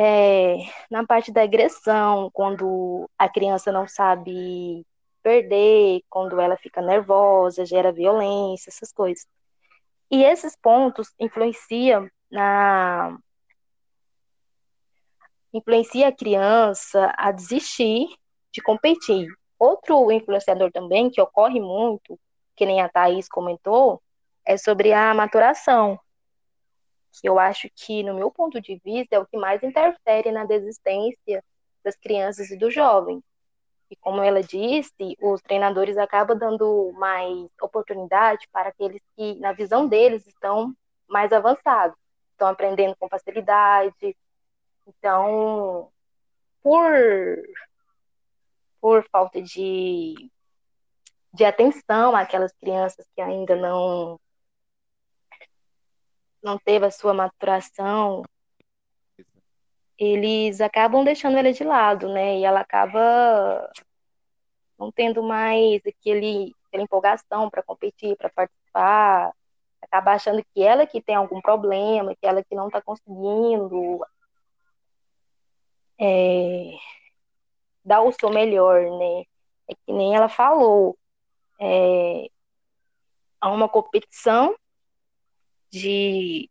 é, 0.00 0.58
na 0.88 1.04
parte 1.04 1.32
da 1.32 1.42
agressão, 1.42 2.30
quando 2.32 3.10
a 3.18 3.28
criança 3.28 3.72
não 3.72 3.88
sabe 3.88 4.86
perder, 5.24 6.02
quando 6.08 6.38
ela 6.40 6.56
fica 6.56 6.80
nervosa, 6.80 7.66
gera 7.66 7.90
violência, 7.90 8.70
essas 8.70 8.92
coisas. 8.92 9.26
E 10.08 10.22
esses 10.22 10.54
pontos 10.54 11.12
influenciam 11.18 12.08
na 12.30 13.18
influencia 15.52 16.06
a 16.06 16.12
criança 16.12 17.12
a 17.18 17.32
desistir 17.32 18.06
de 18.52 18.62
competir. 18.62 19.26
Outro 19.58 20.12
influenciador 20.12 20.70
também, 20.70 21.10
que 21.10 21.20
ocorre 21.20 21.58
muito, 21.58 22.16
que 22.54 22.64
nem 22.64 22.80
a 22.80 22.88
Thaís 22.88 23.28
comentou, 23.28 24.00
é 24.46 24.56
sobre 24.56 24.92
a 24.92 25.12
maturação. 25.12 25.98
Que 27.20 27.28
eu 27.28 27.38
acho 27.38 27.68
que, 27.74 28.02
no 28.02 28.14
meu 28.14 28.30
ponto 28.30 28.60
de 28.60 28.80
vista, 28.84 29.16
é 29.16 29.18
o 29.18 29.26
que 29.26 29.36
mais 29.36 29.62
interfere 29.62 30.30
na 30.30 30.44
desistência 30.44 31.44
das 31.84 31.96
crianças 31.96 32.50
e 32.50 32.56
dos 32.56 32.74
jovens. 32.74 33.22
E 33.90 33.96
como 33.96 34.22
ela 34.22 34.42
disse, 34.42 35.16
os 35.20 35.40
treinadores 35.40 35.96
acabam 35.96 36.38
dando 36.38 36.92
mais 36.94 37.48
oportunidade 37.62 38.46
para 38.52 38.68
aqueles 38.68 39.02
que, 39.16 39.34
na 39.36 39.52
visão 39.52 39.88
deles, 39.88 40.26
estão 40.26 40.74
mais 41.08 41.32
avançados, 41.32 41.96
estão 42.32 42.48
aprendendo 42.48 42.94
com 42.96 43.08
facilidade. 43.08 44.16
Então, 44.86 45.90
por 46.62 46.92
por 48.80 49.04
falta 49.10 49.42
de, 49.42 50.14
de 51.32 51.44
atenção 51.44 52.14
àquelas 52.14 52.52
crianças 52.52 53.06
que 53.14 53.20
ainda 53.20 53.56
não 53.56 54.20
não 56.42 56.58
teve 56.58 56.86
a 56.86 56.90
sua 56.90 57.14
maturação, 57.14 58.22
eles 59.98 60.60
acabam 60.60 61.04
deixando 61.04 61.36
ela 61.36 61.52
de 61.52 61.64
lado, 61.64 62.08
né? 62.08 62.38
E 62.38 62.44
ela 62.44 62.60
acaba 62.60 63.70
não 64.78 64.92
tendo 64.92 65.22
mais 65.22 65.82
aquele, 65.84 66.54
aquela 66.66 66.84
empolgação 66.84 67.50
para 67.50 67.64
competir, 67.64 68.16
para 68.16 68.30
participar, 68.30 69.34
acaba 69.82 70.12
achando 70.12 70.44
que 70.54 70.62
ela 70.62 70.86
que 70.86 71.02
tem 71.02 71.16
algum 71.16 71.40
problema, 71.40 72.14
que 72.14 72.26
ela 72.26 72.44
que 72.44 72.54
não 72.54 72.68
está 72.68 72.80
conseguindo 72.80 74.00
é, 76.00 76.70
dar 77.84 78.02
o 78.02 78.12
seu 78.12 78.30
melhor, 78.30 78.82
né? 78.98 79.24
É 79.68 79.74
que 79.74 79.92
nem 79.92 80.14
ela 80.14 80.28
falou, 80.28 80.96
é, 81.60 82.28
há 83.40 83.50
uma 83.50 83.68
competição 83.68 84.54
de 85.70 86.50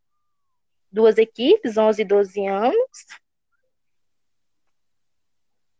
duas 0.91 1.17
equipes, 1.17 1.77
11 1.77 2.01
e 2.01 2.05
12 2.05 2.47
anos, 2.47 3.05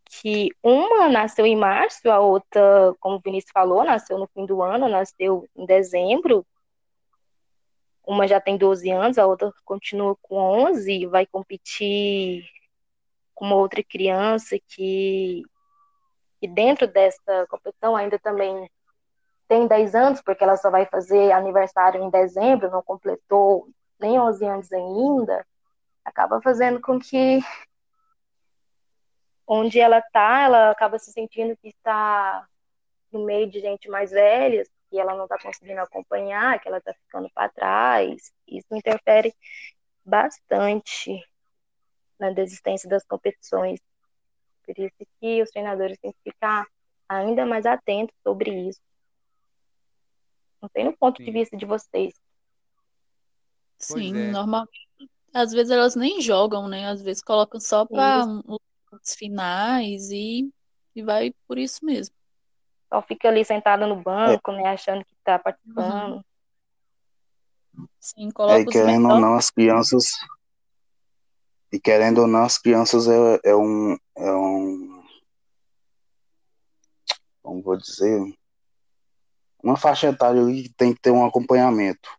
que 0.06 0.50
uma 0.64 1.08
nasceu 1.10 1.46
em 1.46 1.56
março, 1.56 2.10
a 2.10 2.20
outra, 2.20 2.94
como 3.00 3.18
o 3.18 3.22
Vinícius 3.24 3.52
falou, 3.52 3.84
nasceu 3.84 4.18
no 4.18 4.28
fim 4.28 4.46
do 4.46 4.62
ano, 4.62 4.90
nasceu 4.90 5.48
em 5.56 5.66
dezembro. 5.66 6.46
Uma 8.06 8.28
já 8.28 8.40
tem 8.40 8.58
12 8.58 8.90
anos, 8.90 9.18
a 9.18 9.28
outra 9.28 9.54
continua 9.66 10.16
com 10.22 10.38
11 10.38 10.92
e 10.92 11.06
vai 11.06 11.26
competir 11.26 12.46
com 13.36 13.46
uma 13.46 13.56
outra 13.56 13.84
criança 13.84 14.58
que, 14.68 15.44
que 16.40 16.48
dentro 16.48 16.88
dessa 16.88 17.46
competição 17.50 17.96
ainda 17.96 18.18
também 18.18 18.70
tem 19.48 19.68
10 19.68 19.96
anos, 19.96 20.22
porque 20.22 20.44
ela 20.44 20.58
só 20.58 20.70
vai 20.70 20.86
fazer 20.86 21.32
aniversário 21.32 22.02
em 22.04 22.10
dezembro, 22.10 22.70
não 22.72 22.84
completou 22.84 23.68
nem 24.00 24.20
11 24.20 24.46
anos 24.46 24.72
ainda, 24.72 25.46
acaba 26.04 26.42
fazendo 26.42 26.80
com 26.82 27.00
que 27.00 27.40
onde 29.48 29.80
ela 29.80 30.00
está, 30.00 30.42
ela 30.44 30.72
acaba 30.72 31.00
se 31.00 31.12
sentindo 31.12 31.56
que 31.58 31.70
está 31.70 32.46
no 33.12 33.24
meio 33.26 33.50
de 33.50 33.62
gente 33.62 33.90
mais 33.90 34.12
velha, 34.12 34.64
que 34.90 35.00
ela 35.00 35.16
não 35.16 35.24
está 35.24 35.38
conseguindo 35.40 35.82
acompanhar, 35.82 36.60
que 36.60 36.68
ela 36.68 36.78
está 36.80 36.94
ficando 36.94 37.30
para 37.34 37.50
trás. 37.50 38.32
Isso 38.48 38.68
interfere 38.72 39.34
bastante 40.04 41.24
na 42.20 42.32
desistência 42.32 42.90
das 42.90 43.06
competições. 43.06 43.80
Por 44.66 44.78
isso 44.78 44.96
que 45.20 45.42
os 45.42 45.50
treinadores 45.50 45.98
têm 46.00 46.12
que 46.12 46.32
ficar 46.32 46.66
ainda 47.08 47.46
mais 47.46 47.66
atentos 47.66 48.16
sobre 48.22 48.52
isso. 48.68 48.82
Não 50.62 50.70
tem 50.70 50.86
no 50.86 50.98
ponto 50.98 51.18
Sim. 51.18 51.26
de 51.26 51.32
vista 51.32 51.56
de 51.56 51.66
vocês. 51.66 52.14
Sim, 53.78 54.16
é. 54.18 54.32
normalmente. 54.32 54.88
Às 55.34 55.52
vezes 55.52 55.72
elas 55.72 55.96
nem 55.96 56.20
jogam, 56.22 56.68
né? 56.68 56.88
Às 56.88 57.02
vezes 57.02 57.22
colocam 57.22 57.60
só 57.60 57.86
para 57.86 58.26
os 58.92 59.16
finais 59.16 60.10
e, 60.10 60.50
e 60.96 61.04
vai 61.04 61.34
por 61.48 61.58
isso 61.58 61.86
mesmo. 61.86 62.16
Só 62.90 63.02
fica 63.02 63.28
ali 63.28 63.44
sentada 63.44 63.86
no 63.86 64.02
banco, 64.02 64.52
é. 64.52 64.56
né? 64.56 64.70
Achando 64.70 65.04
que 65.06 65.14
está 65.14 65.38
participando. 65.38 66.16
Uhum. 66.16 67.88
Sim, 68.00 68.32
coloca 68.32 68.62
é, 68.62 68.66
querendo 68.66 69.10
ou 69.10 69.20
não, 69.20 69.36
as 69.36 69.50
crianças. 69.50 70.06
E 71.72 71.80
querendo 71.80 72.22
ou 72.22 72.28
não, 72.28 72.44
as 72.44 72.58
crianças 72.58 73.08
é, 73.08 73.40
é 73.44 73.56
um. 73.56 73.98
É 74.16 74.32
um. 74.32 75.04
Como 77.44 77.62
vou 77.62 77.78
dizer? 77.78 78.37
Uma 79.68 79.76
faixa 79.76 80.08
etária 80.08 80.42
ali 80.42 80.64
que 80.64 80.74
tem 80.76 80.94
que 80.94 81.02
ter 81.02 81.12
um 81.12 81.26
acompanhamento. 81.26 82.10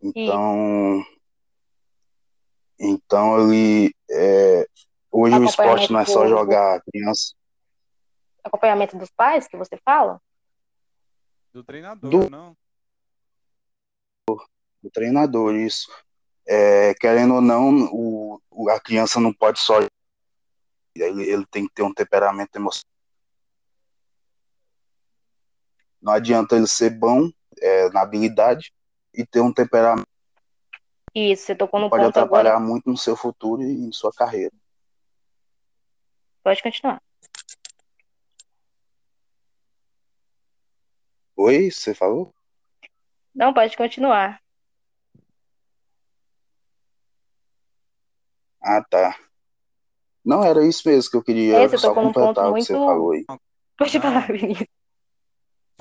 Então. 0.00 1.02
Sim. 1.02 1.18
Então 2.78 3.40
ele. 3.40 3.92
É, 4.08 4.64
Hoje 5.10 5.36
o 5.36 5.44
esporte 5.44 5.92
não 5.92 5.98
é 5.98 6.04
só 6.04 6.28
jogar 6.28 6.80
criança. 6.82 7.34
Acompanhamento 8.44 8.96
dos 8.96 9.10
pais 9.10 9.48
que 9.48 9.56
você 9.56 9.76
fala? 9.84 10.22
Do 11.52 11.64
treinador, 11.64 12.08
do... 12.08 12.30
não. 12.30 12.56
Do 14.80 14.90
treinador, 14.92 15.56
isso. 15.56 15.90
É, 16.46 16.94
querendo 16.94 17.34
ou 17.34 17.40
não, 17.40 17.88
o, 17.90 18.40
a 18.70 18.78
criança 18.78 19.18
não 19.18 19.32
pode 19.34 19.58
só. 19.58 19.80
Ele, 20.94 21.24
ele 21.24 21.44
tem 21.46 21.66
que 21.66 21.74
ter 21.74 21.82
um 21.82 21.92
temperamento 21.92 22.54
emocional. 22.54 22.97
Não 26.00 26.12
adianta 26.12 26.56
ele 26.56 26.66
ser 26.66 26.90
bom 26.90 27.30
é, 27.60 27.88
na 27.90 28.02
habilidade 28.02 28.72
e 29.12 29.26
ter 29.26 29.40
um 29.40 29.52
temperamento. 29.52 30.06
Isso, 31.14 31.46
você 31.46 31.54
tocou 31.54 31.80
no 31.80 31.90
pode 31.90 32.04
ponto 32.04 32.18
atrapalhar 32.18 32.54
agora. 32.54 32.64
muito 32.64 32.88
no 32.88 32.96
seu 32.96 33.16
futuro 33.16 33.62
e 33.62 33.86
em 33.86 33.92
sua 33.92 34.12
carreira. 34.12 34.52
Pode 36.42 36.62
continuar. 36.62 37.02
Oi, 41.36 41.70
você 41.70 41.94
falou? 41.94 42.32
Não, 43.34 43.52
pode 43.52 43.76
continuar. 43.76 44.40
Ah, 48.60 48.82
tá. 48.82 49.18
Não, 50.24 50.44
era 50.44 50.66
isso 50.66 50.86
mesmo 50.88 51.10
que 51.10 51.16
eu 51.16 51.22
queria 51.22 51.58
é, 51.58 51.68
você 51.68 51.78
só 51.78 51.88
tocou 51.88 52.02
num 52.04 52.12
ponto 52.12 52.26
completar 52.26 52.44
o 52.44 52.48
que 52.48 52.52
muito... 52.52 52.66
você 52.66 52.72
falou 52.74 53.12
aí. 53.12 53.24
Pode 53.76 54.00
falar, 54.00 54.26
Vinícius. 54.26 54.77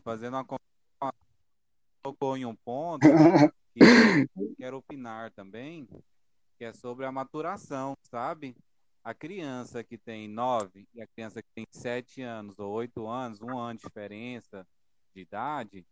Fazendo 0.07 0.37
uma 0.37 0.45
tocou 2.01 2.37
em 2.37 2.45
um 2.45 2.55
ponto 2.55 3.05
que 3.73 4.55
quero 4.57 4.77
opinar 4.77 5.31
também, 5.31 5.85
que 6.57 6.63
é 6.63 6.71
sobre 6.71 7.05
a 7.05 7.11
maturação, 7.11 7.93
sabe? 8.03 8.55
a 9.07 9.13
criança 9.13 9.85
que 9.85 9.97
tem 9.97 10.27
9 10.27 10.85
e 10.93 11.01
a 11.01 11.07
criança 11.07 11.41
que 11.41 11.47
tem 11.55 11.65
7 11.71 12.21
anos 12.21 12.59
ou 12.59 12.71
8 12.73 13.07
anos, 13.07 13.41
um 13.41 13.57
ano 13.57 13.79
de 13.79 13.85
diferença 13.85 14.67
de 15.15 15.21
idade, 15.21 15.85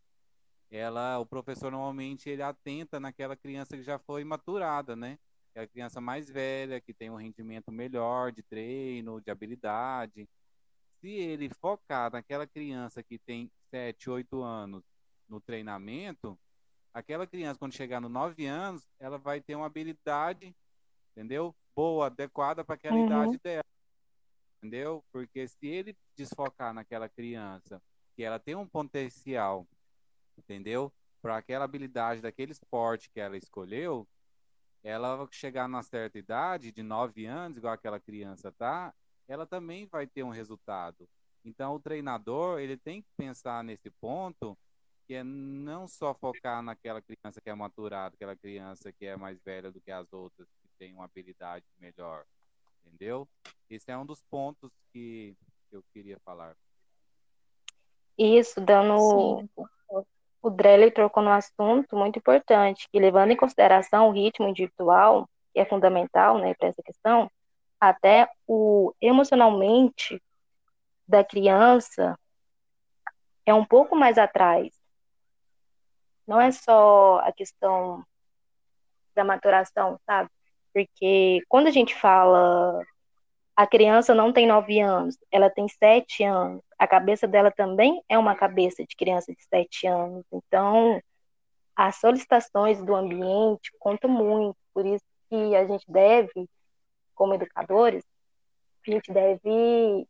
ela, 0.70 1.18
o 1.20 1.26
professor 1.26 1.72
normalmente 1.72 2.30
ele 2.30 2.42
atenta 2.42 3.00
naquela 3.00 3.36
criança 3.38 3.78
que 3.78 3.84
já 3.84 3.98
foi 3.98 4.26
maturada, 4.26 4.98
né? 4.98 5.18
É 5.54 5.62
a 5.62 5.68
criança 5.68 6.02
mais 6.02 6.30
velha, 6.30 6.82
que 6.82 6.94
tem 6.94 7.10
um 7.10 7.16
rendimento 7.16 7.72
melhor 7.72 8.34
de 8.34 8.44
treino, 8.44 9.22
de 9.22 9.32
habilidade. 9.32 10.28
Se 11.02 11.10
ele 11.10 11.50
focar 11.50 12.12
naquela 12.12 12.48
criança 12.48 13.04
que 13.04 13.20
tem 13.20 13.52
7, 13.70 14.10
8 14.10 14.42
anos 14.42 14.84
no 15.28 15.40
treinamento, 15.40 16.38
aquela 16.94 17.28
criança, 17.28 17.60
quando 17.60 17.74
chegar 17.74 18.02
no 18.02 18.10
9 18.10 18.46
anos, 18.46 18.88
ela 19.00 19.18
vai 19.18 19.42
ter 19.42 19.56
uma 19.56 19.68
habilidade, 19.68 20.56
entendeu? 21.12 21.56
boa, 21.76 22.08
adequada 22.08 22.64
para 22.64 22.76
aquela 22.76 22.96
uhum. 22.96 23.06
idade 23.06 23.40
dela. 23.44 23.64
Entendeu? 24.58 25.04
Porque 25.12 25.48
se 25.48 25.68
ele 25.68 25.96
desfocar 26.16 26.74
naquela 26.74 27.10
criança, 27.10 27.82
que 28.16 28.24
ela 28.24 28.40
tem 28.40 28.56
um 28.56 28.66
potencial, 28.66 29.68
entendeu? 30.38 30.92
Para 31.22 31.38
aquela 31.38 31.66
habilidade 31.66 32.22
daquele 32.22 32.54
esporte 32.54 33.10
que 33.12 33.20
ela 33.20 33.38
escolheu, 33.38 34.08
ela 34.82 35.28
chegar 35.32 35.68
numa 35.68 35.84
certa 35.84 36.18
idade, 36.18 36.72
de 36.72 36.82
9 36.82 37.26
anos, 37.26 37.58
igual 37.58 37.74
aquela 37.74 38.00
criança 38.00 38.52
tá, 38.52 38.94
ela 39.28 39.46
também 39.46 39.86
vai 39.86 40.08
ter 40.08 40.24
um 40.24 40.30
resultado. 40.30 41.08
Então, 41.44 41.76
o 41.76 41.80
treinador, 41.80 42.60
ele 42.60 42.78
tem 42.78 43.02
que 43.02 43.08
pensar 43.18 43.64
nesse 43.64 43.90
ponto, 43.90 44.58
que 45.08 45.14
é 45.14 45.24
não 45.24 45.88
só 45.88 46.14
focar 46.14 46.64
naquela 46.64 47.02
criança 47.02 47.40
que 47.40 47.50
é 47.50 47.54
maturada, 47.54 48.16
aquela 48.16 48.36
criança 48.36 48.92
que 48.92 49.06
é 49.06 49.16
mais 49.16 49.40
velha 49.44 49.72
do 49.72 49.80
que 49.80 49.92
as 49.92 50.12
outras, 50.12 50.48
tem 50.78 50.94
uma 50.94 51.06
habilidade 51.06 51.66
melhor, 51.80 52.26
entendeu? 52.86 53.28
Esse 53.70 53.92
é 53.92 53.98
um 53.98 54.06
dos 54.06 54.22
pontos 54.24 54.72
que 54.92 55.36
eu 55.72 55.84
queria 55.94 56.20
falar. 56.26 56.56
Isso, 58.18 58.60
dando. 58.62 59.40
Sim. 59.40 59.50
O 60.42 60.50
Drelly 60.50 60.92
trocou 60.92 61.24
no 61.24 61.32
assunto 61.32 61.96
muito 61.96 62.20
importante, 62.20 62.88
que 62.92 63.00
levando 63.00 63.32
em 63.32 63.36
consideração 63.36 64.10
o 64.10 64.12
ritmo 64.12 64.48
individual, 64.48 65.28
que 65.52 65.60
é 65.60 65.66
fundamental 65.66 66.38
né, 66.38 66.54
para 66.54 66.68
essa 66.68 66.84
questão, 66.84 67.32
até 67.80 68.30
o 68.48 68.94
emocionalmente 69.02 70.22
da 71.08 71.24
criança 71.24 72.18
é 73.46 73.54
um 73.54 73.66
pouco 73.66 73.96
mais 73.96 74.18
atrás. 74.18 74.74
Não 76.28 76.42
é 76.42 76.52
só 76.52 77.20
a 77.20 77.32
questão 77.32 78.04
da 79.14 79.24
maturação, 79.24 80.00
sabe? 80.06 80.30
Porque 80.74 81.42
quando 81.48 81.68
a 81.68 81.72
gente 81.72 81.96
fala 81.96 82.82
a 83.56 83.66
criança 83.66 84.14
não 84.14 84.34
tem 84.34 84.46
nove 84.46 84.82
anos, 84.82 85.18
ela 85.32 85.50
tem 85.50 85.68
sete 85.70 86.24
anos, 86.24 86.62
a 86.78 86.86
cabeça 86.86 87.26
dela 87.26 87.50
também 87.50 88.04
é 88.10 88.18
uma 88.18 88.36
cabeça 88.36 88.84
de 88.84 88.96
criança 88.98 89.32
de 89.34 89.42
sete 89.46 89.88
anos. 89.88 90.26
Então, 90.32 91.00
as 91.76 91.96
solicitações 91.96 92.84
do 92.84 92.94
ambiente 92.94 93.72
contam 93.80 94.10
muito, 94.10 94.58
por 94.74 94.86
isso 94.86 95.06
que 95.30 95.56
a 95.56 95.66
gente 95.66 95.86
deve, 95.90 96.50
como 97.16 97.34
educadores, 97.34 98.04
a 98.88 98.92
gente 98.92 99.12
deve 99.12 100.08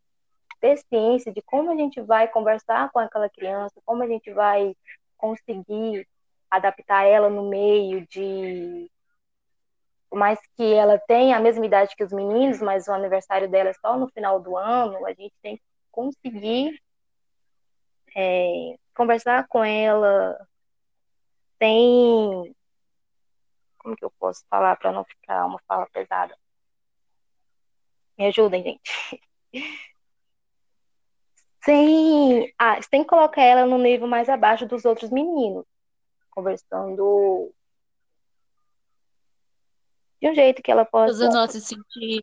ter 0.59 0.77
ciência 0.89 1.31
de 1.31 1.41
como 1.41 1.71
a 1.71 1.75
gente 1.75 2.01
vai 2.01 2.27
conversar 2.27 2.91
com 2.91 2.99
aquela 2.99 3.29
criança, 3.29 3.81
como 3.85 4.03
a 4.03 4.07
gente 4.07 4.31
vai 4.33 4.75
conseguir 5.17 6.07
adaptar 6.49 7.05
ela 7.05 7.29
no 7.29 7.49
meio 7.49 8.05
de 8.07 8.89
mais 10.13 10.39
que 10.55 10.73
ela 10.73 10.97
tenha 10.97 11.35
a 11.35 11.41
mesma 11.41 11.65
idade 11.65 11.95
que 11.95 12.03
os 12.03 12.13
meninos, 12.13 12.61
mas 12.61 12.87
o 12.87 12.93
aniversário 12.93 13.49
dela 13.49 13.69
é 13.69 13.73
só 13.73 13.97
no 13.97 14.07
final 14.09 14.39
do 14.39 14.55
ano, 14.55 15.05
a 15.05 15.09
gente 15.09 15.33
tem 15.41 15.57
que 15.57 15.63
conseguir 15.91 16.81
é, 18.15 18.75
conversar 18.95 19.45
com 19.47 19.63
ela 19.63 20.37
sem. 21.61 22.55
Como 23.77 23.95
que 23.95 24.05
eu 24.05 24.11
posso 24.17 24.43
falar 24.49 24.75
para 24.77 24.91
não 24.91 25.03
ficar 25.03 25.45
uma 25.45 25.59
fala 25.67 25.85
pesada? 25.87 26.35
Me 28.17 28.27
ajudem, 28.27 28.63
gente. 28.63 29.21
Sem, 31.63 32.53
ah, 32.59 32.79
tem 32.91 33.01
que 33.01 33.09
colocar 33.09 33.41
ela 33.41 33.65
no 33.65 33.77
nível 33.77 34.07
mais 34.07 34.29
abaixo 34.29 34.67
dos 34.67 34.85
outros 34.85 35.09
meninos, 35.09 35.65
conversando 36.29 37.51
de 40.21 40.29
um 40.29 40.35
jeito 40.35 40.61
que 40.61 40.71
ela 40.71 40.85
possa. 40.85 41.13
Fazendo 41.13 41.37
ela 41.37 41.47
se 41.47 41.59
sentir 41.59 42.21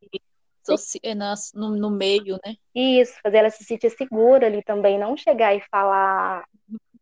é, 1.02 1.14
no, 1.54 1.70
no 1.70 1.90
meio, 1.90 2.38
né? 2.44 2.56
Isso, 2.72 3.18
fazer 3.20 3.38
ela 3.38 3.50
se 3.50 3.64
sentir 3.64 3.90
segura 3.90 4.46
ali 4.46 4.62
também, 4.62 4.98
não 4.98 5.16
chegar 5.16 5.54
e 5.54 5.60
falar, 5.68 6.44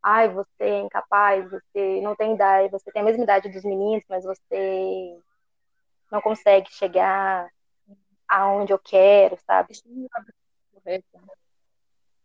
ai, 0.02 0.28
você 0.32 0.48
é 0.64 0.80
incapaz, 0.80 1.48
você 1.50 2.00
não 2.00 2.16
tem 2.16 2.34
idade, 2.34 2.70
você 2.70 2.90
tem 2.90 3.02
a 3.02 3.04
mesma 3.04 3.22
idade 3.22 3.50
dos 3.50 3.62
meninos, 3.64 4.04
mas 4.08 4.24
você 4.24 5.18
não 6.10 6.22
consegue 6.22 6.72
chegar 6.72 7.50
aonde 8.30 8.72
eu 8.72 8.78
quero, 8.78 9.36
sabe? 9.44 9.74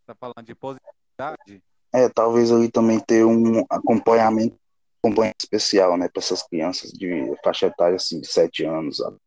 Tá 0.06 0.14
falando 0.14 0.44
de 0.44 0.54
positividade? 0.54 1.62
É, 1.92 2.08
talvez 2.08 2.52
ali 2.52 2.70
também 2.70 3.00
ter 3.00 3.24
um 3.24 3.64
acompanhamento, 3.68 4.58
acompanhamento 5.02 5.44
especial, 5.44 5.96
né, 5.96 6.08
para 6.08 6.20
essas 6.20 6.42
crianças 6.42 6.92
de 6.92 7.34
faixa 7.42 7.66
etária 7.66 7.96
assim, 7.96 8.20
de 8.20 8.28
7 8.28 8.64
anos. 8.64 8.98
Sabe? 8.98 9.18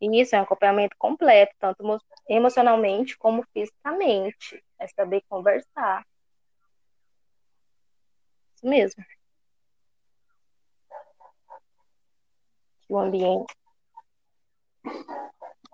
Isso 0.00 0.36
é 0.36 0.40
um 0.40 0.42
acompanhamento 0.42 0.94
completo, 0.98 1.54
tanto 1.58 1.98
emocionalmente 2.28 3.16
como 3.16 3.42
fisicamente. 3.52 4.62
É 4.78 4.86
saber 4.88 5.22
conversar. 5.28 6.04
Isso 8.54 8.66
mesmo. 8.66 9.02
O 12.88 12.98
ambiente. 12.98 13.54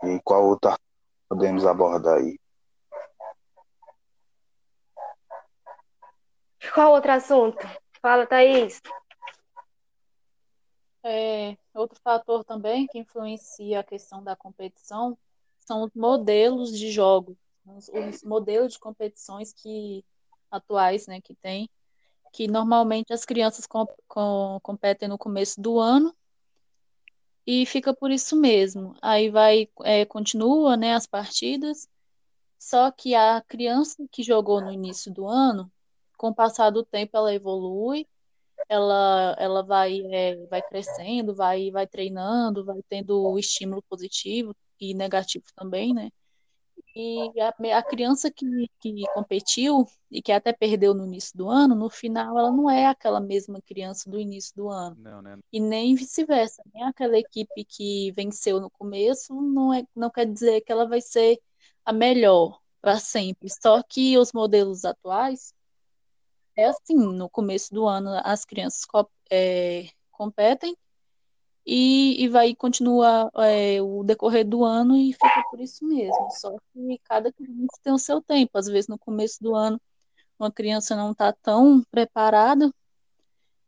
E 0.02 0.20
qual 0.24 0.46
outra 0.46 0.78
podemos 1.28 1.66
abordar 1.66 2.18
aí? 2.18 2.38
Qual 6.74 6.92
outro 6.92 7.12
assunto? 7.12 7.58
Fala, 8.00 8.26
Thaís. 8.26 8.80
É, 11.02 11.56
outro 11.74 11.98
fator 12.02 12.44
também 12.44 12.86
que 12.86 12.98
influencia 12.98 13.80
a 13.80 13.84
questão 13.84 14.22
da 14.22 14.36
competição 14.36 15.16
são 15.58 15.84
os 15.84 15.90
modelos 15.94 16.76
de 16.76 16.90
jogo, 16.90 17.36
os, 17.64 17.88
os 17.88 18.22
modelos 18.22 18.74
de 18.74 18.78
competições 18.78 19.52
que 19.52 20.04
atuais, 20.50 21.06
né, 21.06 21.20
que 21.20 21.34
tem, 21.34 21.70
que 22.32 22.48
normalmente 22.48 23.12
as 23.12 23.24
crianças 23.24 23.66
com, 23.66 23.86
com, 24.06 24.58
competem 24.62 25.08
no 25.08 25.16
começo 25.16 25.60
do 25.60 25.78
ano 25.78 26.14
e 27.50 27.66
fica 27.66 27.92
por 27.92 28.12
isso 28.12 28.36
mesmo. 28.36 28.94
Aí 29.02 29.28
vai, 29.28 29.68
é, 29.82 30.04
continua, 30.04 30.76
né, 30.76 30.94
as 30.94 31.04
partidas, 31.06 31.88
só 32.58 32.90
que 32.92 33.14
a 33.14 33.42
criança 33.42 34.06
que 34.12 34.22
jogou 34.22 34.60
no 34.60 34.72
início 34.72 35.12
do 35.12 35.26
ano 35.28 35.72
com 36.18 36.28
o 36.28 36.34
passar 36.34 36.70
do 36.70 36.84
tempo 36.84 37.16
ela 37.16 37.34
evolui, 37.34 38.06
ela, 38.68 39.36
ela 39.38 39.62
vai, 39.64 40.00
é, 40.12 40.36
vai 40.46 40.62
crescendo, 40.62 41.34
vai, 41.34 41.70
vai 41.72 41.86
treinando, 41.88 42.64
vai 42.64 42.80
tendo 42.88 43.38
estímulo 43.38 43.82
positivo 43.88 44.54
e 44.80 44.94
negativo 44.94 45.46
também, 45.56 45.94
né? 45.94 46.10
E 46.94 47.40
a, 47.40 47.78
a 47.78 47.82
criança 47.82 48.30
que, 48.30 48.46
que 48.80 49.04
competiu 49.14 49.86
e 50.10 50.20
que 50.20 50.32
até 50.32 50.52
perdeu 50.52 50.92
no 50.92 51.06
início 51.06 51.36
do 51.36 51.48
ano, 51.48 51.74
no 51.74 51.88
final 51.88 52.38
ela 52.38 52.50
não 52.50 52.68
é 52.68 52.86
aquela 52.86 53.20
mesma 53.20 53.60
criança 53.62 54.10
do 54.10 54.18
início 54.18 54.54
do 54.56 54.68
ano. 54.68 54.96
Não, 54.98 55.22
né? 55.22 55.38
E 55.52 55.60
nem 55.60 55.94
vice-versa. 55.94 56.62
Nem 56.74 56.82
aquela 56.82 57.16
equipe 57.16 57.64
que 57.64 58.10
venceu 58.12 58.60
no 58.60 58.70
começo 58.70 59.34
não, 59.34 59.72
é, 59.72 59.84
não 59.94 60.10
quer 60.10 60.26
dizer 60.26 60.62
que 60.62 60.72
ela 60.72 60.86
vai 60.86 61.00
ser 61.00 61.40
a 61.84 61.92
melhor 61.92 62.58
para 62.80 62.98
sempre. 62.98 63.48
Só 63.62 63.82
que 63.82 64.18
os 64.18 64.32
modelos 64.32 64.84
atuais 64.84 65.54
é 66.56 66.66
assim, 66.66 66.96
no 66.96 67.30
começo 67.30 67.72
do 67.72 67.86
ano 67.86 68.10
as 68.24 68.44
crianças 68.44 68.82
é, 69.30 69.88
competem 70.10 70.76
e, 71.66 72.22
e 72.22 72.28
vai 72.28 72.54
continua 72.54 73.30
é, 73.36 73.80
o 73.82 74.02
decorrer 74.04 74.46
do 74.46 74.64
ano 74.64 74.96
e 74.96 75.12
fica 75.12 75.44
por 75.50 75.60
isso 75.60 75.86
mesmo. 75.86 76.30
Só 76.32 76.56
que 76.72 76.98
cada 77.04 77.32
criança 77.32 77.78
tem 77.82 77.92
o 77.92 77.98
seu 77.98 78.22
tempo. 78.22 78.58
Às 78.58 78.66
vezes 78.66 78.88
no 78.88 78.98
começo 78.98 79.42
do 79.42 79.54
ano 79.54 79.80
uma 80.38 80.50
criança 80.50 80.96
não 80.96 81.12
está 81.12 81.32
tão 81.32 81.82
preparada 81.90 82.72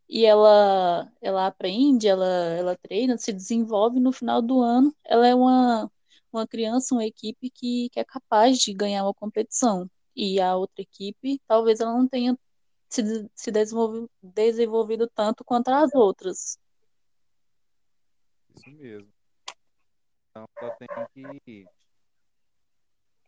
e 0.09 0.25
ela 0.27 1.11
ela 1.21 1.47
aprende, 1.47 2.09
ela 2.09 2.27
ela 2.27 2.77
treina, 2.77 3.19
se 3.19 3.33
desenvolve 3.33 4.01
no 4.01 4.13
final 4.13 4.43
do 4.43 4.61
ano 4.61 4.95
ela 5.05 5.27
é 5.27 5.35
uma 5.35 5.91
uma 6.33 6.47
criança, 6.47 6.95
uma 6.95 7.05
equipe 7.05 7.51
que, 7.51 7.89
que 7.91 8.01
é 8.01 8.05
capaz 8.05 8.59
de 8.59 8.73
ganhar 8.73 9.05
uma 9.05 9.15
competição. 9.15 9.89
E 10.17 10.41
a 10.41 10.57
outra 10.57 10.83
equipe, 10.83 11.41
talvez 11.47 11.81
ela 11.81 11.93
não 11.93 12.09
tenha 12.09 12.39
se, 12.89 13.29
se 13.35 13.51
desenvolve, 13.51 14.09
desenvolvido 14.23 15.09
tanto 15.15 15.45
quanto 15.45 15.69
as 15.69 15.95
outras. 15.95 16.59
Isso 18.63 18.71
mesmo. 18.71 19.13
Então 20.31 20.45
só 20.61 20.71
tem 20.77 20.89
que 21.13 21.67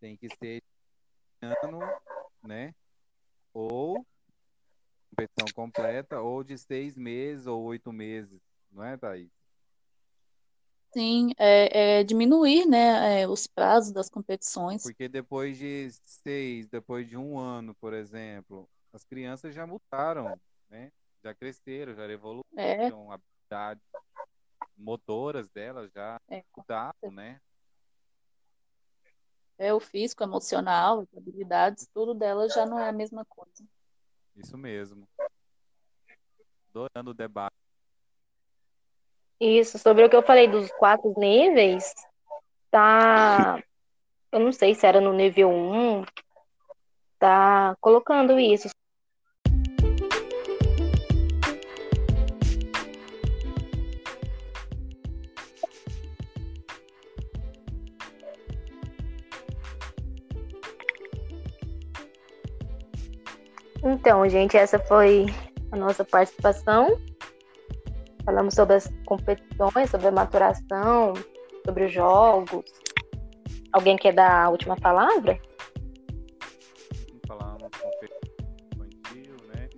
tem 0.00 0.16
que 0.16 0.28
ser 0.36 0.62
ano, 1.42 1.80
né? 2.44 2.72
Ou 3.52 4.06
competição 5.10 5.46
completa, 5.54 6.20
ou 6.20 6.44
de 6.44 6.56
seis 6.56 6.96
meses 6.96 7.46
ou 7.46 7.62
oito 7.64 7.92
meses, 7.92 8.40
não 8.70 8.84
é, 8.84 8.96
Thaís? 8.96 9.30
Sim, 10.92 11.32
é, 11.36 11.98
é 12.00 12.04
diminuir 12.04 12.66
né, 12.66 13.22
é, 13.22 13.28
os 13.28 13.46
prazos 13.48 13.92
das 13.92 14.08
competições. 14.08 14.82
Porque 14.82 15.08
depois 15.08 15.58
de 15.58 15.90
seis, 16.04 16.68
depois 16.68 17.08
de 17.08 17.16
um 17.16 17.38
ano, 17.38 17.74
por 17.74 17.92
exemplo, 17.92 18.68
as 18.92 19.04
crianças 19.04 19.52
já 19.54 19.66
mudaram, 19.66 20.38
né? 20.68 20.92
Já 21.22 21.34
cresceram, 21.34 21.94
já 21.94 22.08
evoluíram, 22.08 22.44
é. 22.56 23.14
habilidades 23.14 23.84
motoras 24.76 25.48
delas 25.48 25.90
já 25.92 26.20
é. 26.28 26.42
mudaram, 26.56 27.10
né? 27.10 27.40
É 29.56 29.72
o 29.72 29.78
físico, 29.78 30.22
emocional, 30.22 31.00
as 31.00 31.16
habilidades, 31.16 31.88
tudo 31.94 32.12
delas 32.12 32.52
já 32.52 32.66
não 32.66 32.78
é 32.78 32.88
a 32.88 32.92
mesma 32.92 33.24
coisa. 33.24 33.64
Isso 34.34 34.58
mesmo. 34.58 35.08
Adorando 36.70 37.12
o 37.12 37.14
debate. 37.14 37.54
Isso, 39.40 39.78
sobre 39.78 40.04
o 40.04 40.10
que 40.10 40.16
eu 40.16 40.22
falei 40.22 40.48
dos 40.48 40.70
quatro 40.72 41.14
níveis, 41.16 41.94
tá. 42.70 43.62
Eu 44.32 44.40
não 44.40 44.50
sei 44.50 44.74
se 44.74 44.84
era 44.84 45.00
no 45.00 45.12
nível 45.12 45.50
1, 45.50 46.04
tá 47.18 47.76
colocando 47.80 48.38
isso 48.38 48.68
Então, 64.04 64.28
gente, 64.28 64.54
essa 64.54 64.78
foi 64.78 65.24
a 65.72 65.76
nossa 65.76 66.04
participação. 66.04 67.00
Falamos 68.22 68.52
sobre 68.52 68.76
as 68.76 68.86
competições, 69.06 69.88
sobre 69.88 70.08
a 70.08 70.12
maturação, 70.12 71.14
sobre 71.64 71.86
os 71.86 71.92
jogos. 71.94 72.70
Alguém 73.72 73.96
quer 73.96 74.12
dar 74.12 74.44
a 74.44 74.50
última 74.50 74.76
palavra? 74.76 75.40
Falamos 77.26 77.70
infantil, 78.74 79.36
né? 79.54 79.70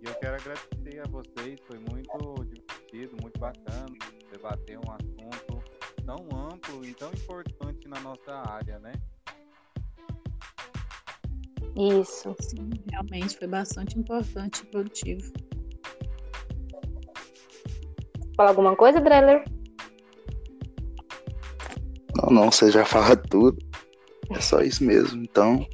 E 0.00 0.06
eu 0.06 0.14
quero 0.20 0.36
agradecer 0.36 1.00
a 1.00 1.10
vocês, 1.10 1.58
foi 1.66 1.80
muito 1.80 2.44
divertido, 2.44 3.16
muito 3.20 3.40
bacana 3.40 3.86
debater 4.30 4.78
um 4.78 4.92
assunto 4.92 5.64
tão 6.06 6.28
amplo 6.32 6.84
e 6.84 6.94
tão 6.94 7.10
importante 7.10 7.88
na 7.88 7.98
nossa 7.98 8.34
área, 8.48 8.78
né? 8.78 8.92
Isso. 11.76 12.34
Sim, 12.40 12.70
realmente 12.90 13.36
foi 13.36 13.48
bastante 13.48 13.98
importante 13.98 14.62
e 14.62 14.66
produtivo. 14.66 15.32
Fala 18.36 18.50
alguma 18.50 18.76
coisa, 18.76 19.00
Dreller? 19.00 19.44
Não, 22.16 22.30
não, 22.30 22.50
você 22.50 22.70
já 22.70 22.84
fala 22.84 23.16
tudo. 23.28 23.58
É 24.30 24.40
só 24.40 24.60
isso 24.60 24.84
mesmo. 24.84 25.22
Então, 25.22 25.66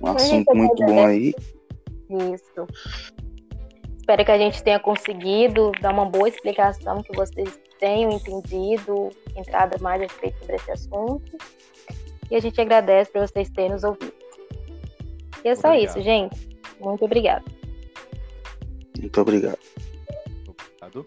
um 0.00 0.08
assunto 0.08 0.54
muito 0.54 0.84
bom 0.84 1.06
aí. 1.06 1.34
Isso. 2.08 2.66
Espero 3.98 4.24
que 4.24 4.30
a 4.30 4.38
gente 4.38 4.62
tenha 4.62 4.78
conseguido 4.78 5.72
dar 5.80 5.92
uma 5.92 6.04
boa 6.04 6.28
explicação, 6.28 7.02
que 7.02 7.16
vocês 7.16 7.58
tenham 7.78 8.12
entendido, 8.12 9.10
entrado 9.36 9.82
mais 9.82 10.00
a 10.00 10.04
respeito 10.04 10.38
sobre 10.40 10.56
esse 10.56 10.70
assunto. 10.70 11.36
E 12.30 12.36
a 12.36 12.40
gente 12.40 12.60
agradece 12.60 13.10
por 13.10 13.26
vocês 13.26 13.50
terem 13.50 13.72
nos 13.72 13.84
ouvido. 13.84 14.13
E 15.44 15.48
é 15.48 15.54
só 15.54 15.68
obrigado. 15.68 15.90
isso, 15.90 16.02
gente. 16.02 16.48
Muito 16.80 17.04
obrigada. 17.04 17.44
Muito 18.98 19.20
obrigado. 19.20 19.58
Obrigado. 20.48 21.06